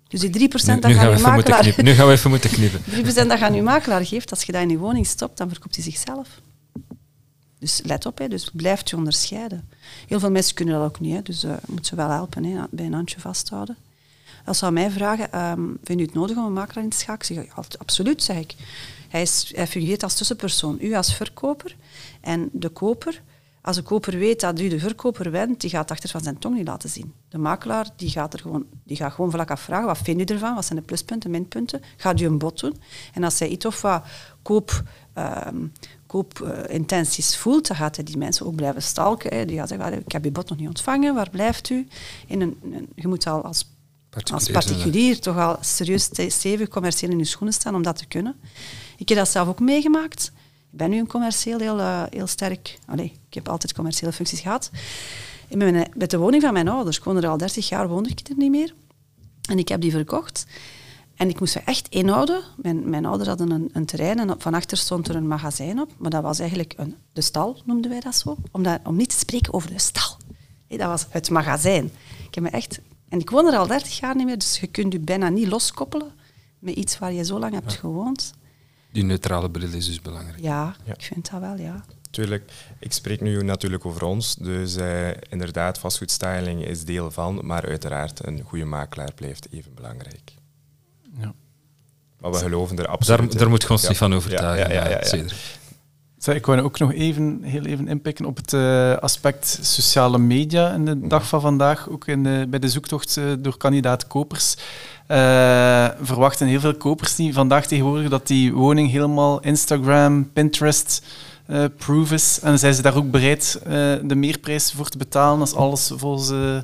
[0.08, 1.60] Dus die 3% Nu, dat nu, gaan we even makelaar...
[1.60, 1.84] knippen.
[1.84, 2.80] nu gaan we even moeten knippen.
[3.12, 5.74] 3% dat aan je makelaar geeft, als je dat in je woning stopt, dan verkoopt
[5.74, 6.28] hij zichzelf.
[7.58, 9.68] Dus let op, hè, dus blijf je onderscheiden.
[10.06, 12.44] Heel veel mensen kunnen dat ook niet, hè, dus eh, je moet ze wel helpen,
[12.44, 13.76] hè, bij een handje vasthouden.
[14.44, 16.96] Als ze aan mij vragen, ehm vind u het nodig om een makelaar in te
[16.96, 17.42] schakelen?
[17.42, 18.54] Ik, "Al- absoluut, zeg ik.
[19.08, 20.78] Hij, is, hij fungeert als tussenpersoon.
[20.80, 21.76] U als verkoper
[22.20, 23.22] en de koper.
[23.62, 26.56] Als de koper weet dat u de verkoper bent, die gaat achter van zijn tong
[26.56, 27.12] niet laten zien.
[27.28, 30.34] De makelaar die gaat, er gewoon, die gaat gewoon vlak af vragen, wat vindt u
[30.34, 30.54] ervan?
[30.54, 31.80] Wat zijn de pluspunten, minpunten?
[31.96, 32.76] Gaat u een bod doen?
[33.14, 34.02] En als hij iets of wat
[34.42, 34.82] koop,
[35.12, 35.56] ehm,
[36.06, 39.46] koopintenties voelt, dan gaat hij die mensen ook blijven stalken.
[39.46, 41.86] Die gaat zeggen, "Ah, ik heb uw bod nog niet ontvangen, waar blijft u?
[42.26, 43.71] In een- je moet al als
[44.14, 47.82] als Particulier zijn particulier toch al serieus ste- stevig commercieel in je schoenen staan om
[47.82, 48.34] dat te kunnen.
[48.96, 50.32] Ik heb dat zelf ook meegemaakt.
[50.72, 52.78] Ik ben nu een commercieel heel, eh, heel sterk...
[52.86, 54.70] Allee, ik heb altijd commerciële functies gehad.
[55.48, 57.88] En met, mijn- met de woning van mijn ouders, ik woonde er al 30 jaar,
[57.88, 58.74] woonde ik er niet meer.
[59.50, 60.46] En ik heb die verkocht.
[61.16, 62.42] En ik moest me echt inhouden.
[62.56, 65.80] Mijn, mijn ouders hadden een, een terrein en op- van achter stond er een magazijn
[65.80, 65.90] op.
[65.98, 68.36] Maar dat was eigenlijk een, de stal, noemden wij dat zo.
[68.50, 70.16] Om, dat, om niet te spreken over de stal.
[70.68, 71.84] Nee, dat was het magazijn.
[72.28, 72.80] Ik heb me echt...
[73.12, 75.48] En ik woon er al 30 jaar niet meer, dus je kunt je bijna niet
[75.48, 76.10] loskoppelen
[76.58, 78.32] met iets waar je zo lang hebt gewoond.
[78.92, 80.40] Die neutrale bril is dus belangrijk.
[80.42, 80.92] Ja, Ja.
[80.94, 81.84] ik vind dat wel, ja.
[82.10, 87.66] Tuurlijk, ik spreek nu natuurlijk over ons, dus eh, inderdaad, vastgoedstyling is deel van, maar
[87.66, 90.32] uiteraard een goede makelaar blijft even belangrijk.
[91.18, 91.34] Ja.
[92.20, 93.38] Maar we geloven er absoluut Daar, in.
[93.38, 93.88] daar moet je ons Ja.
[93.88, 94.74] niet van Ja, overtuigen.
[94.74, 95.24] ja, ja, ja, ja.
[96.22, 100.72] Zeg, ik wou ook nog even, heel even inpikken op het eh, aspect sociale media
[100.72, 104.56] in de dag van vandaag, ook in de, bij de zoektocht eh, door kandidaat kopers.
[105.06, 111.06] Eh, verwachten heel veel kopers die vandaag tegenwoordig dat die woning helemaal Instagram, Pinterest
[111.46, 112.40] eh, proof is.
[112.42, 113.70] En zijn ze daar ook bereid eh,
[114.02, 116.58] de meerprijs voor te betalen als alles volgens eh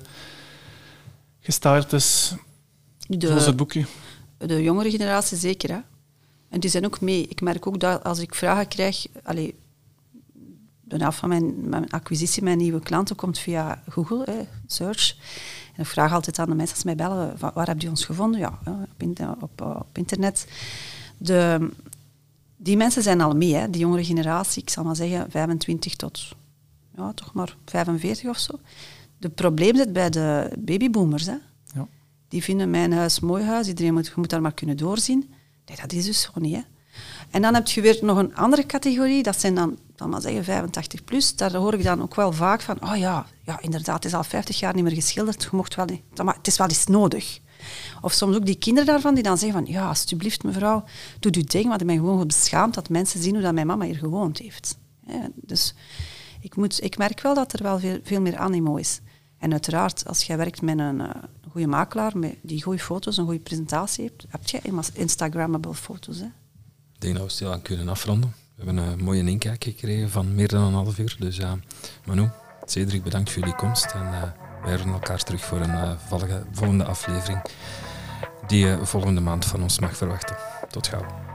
[1.41, 2.35] gestyled is,
[3.09, 3.85] volgens het De, boekje?
[4.39, 5.79] de jongere generatie zeker, hè.
[6.49, 7.27] En die zijn ook mee.
[7.29, 9.07] Ik merk ook dat als ik vragen krijg...
[9.23, 9.55] Allee,
[10.81, 15.17] de helft van mijn, mijn acquisitie, mijn nieuwe klanten, komt via Google, hè, search.
[15.75, 18.05] En ik vraag altijd aan de mensen als mij bellen, van, waar heb je ons
[18.05, 18.41] gevonden?
[18.41, 18.59] Ja,
[19.41, 20.47] op, op internet.
[21.19, 21.71] De,
[22.57, 24.63] die mensen zijn al mee, hè, die jongere generatie.
[24.63, 26.37] Ik zal maar zeggen 25 tot
[26.99, 28.59] ja, toch maar 45 of zo.
[29.19, 31.27] De probleem zit bij de babyboomers.
[31.27, 31.37] Hè.
[31.75, 31.89] Ja.
[32.29, 35.31] Die vinden mijn huis mooi huis, iedereen moet, je moet daar maar kunnen doorzien.
[35.69, 36.55] Nee, dat is dus zo niet.
[36.55, 36.63] Hè.
[37.31, 40.45] En dan heb je weer nog een andere categorie, dat zijn dan, dan maar zeggen
[40.45, 41.37] 85 plus.
[41.37, 44.25] Daar hoor ik dan ook wel vaak van, oh ja, ja inderdaad, het is al
[44.25, 45.87] 50 jaar niet meer geschilderd, je mocht wel
[46.25, 47.39] maar het is wel eens nodig.
[48.01, 50.85] Of soms ook die kinderen daarvan die dan zeggen van, ja, alsjeblieft mevrouw,
[51.21, 53.85] doe uw ding, want ik ben gewoon beschaamd dat mensen zien hoe dat mijn mama
[53.85, 54.79] hier gewoond heeft.
[55.35, 55.75] Dus
[56.41, 59.01] ik, moet, ik merk wel dat er wel veel, veel meer animo is.
[59.39, 61.11] En uiteraard, als jij werkt met een eh,
[61.51, 66.19] goede makelaar, met die goede foto's, een goede presentatie hebt, heb immers Instagrammable foto's.
[66.21, 68.35] Ik denk dat we stilaan kunnen afronden.
[68.57, 71.17] We hebben een mooie inkijk gekregen van meer dan een half uur.
[71.19, 71.59] Dus ja,
[72.05, 72.29] Manu,
[72.65, 73.85] Cedric, bedankt voor jullie komst.
[73.93, 74.23] En eh,
[74.65, 77.43] wij horen elkaar terug voor een eh, volge- volgende aflevering
[78.47, 80.37] die je volgende maand van ons mag verwachten.
[80.71, 81.28] Tot gauw.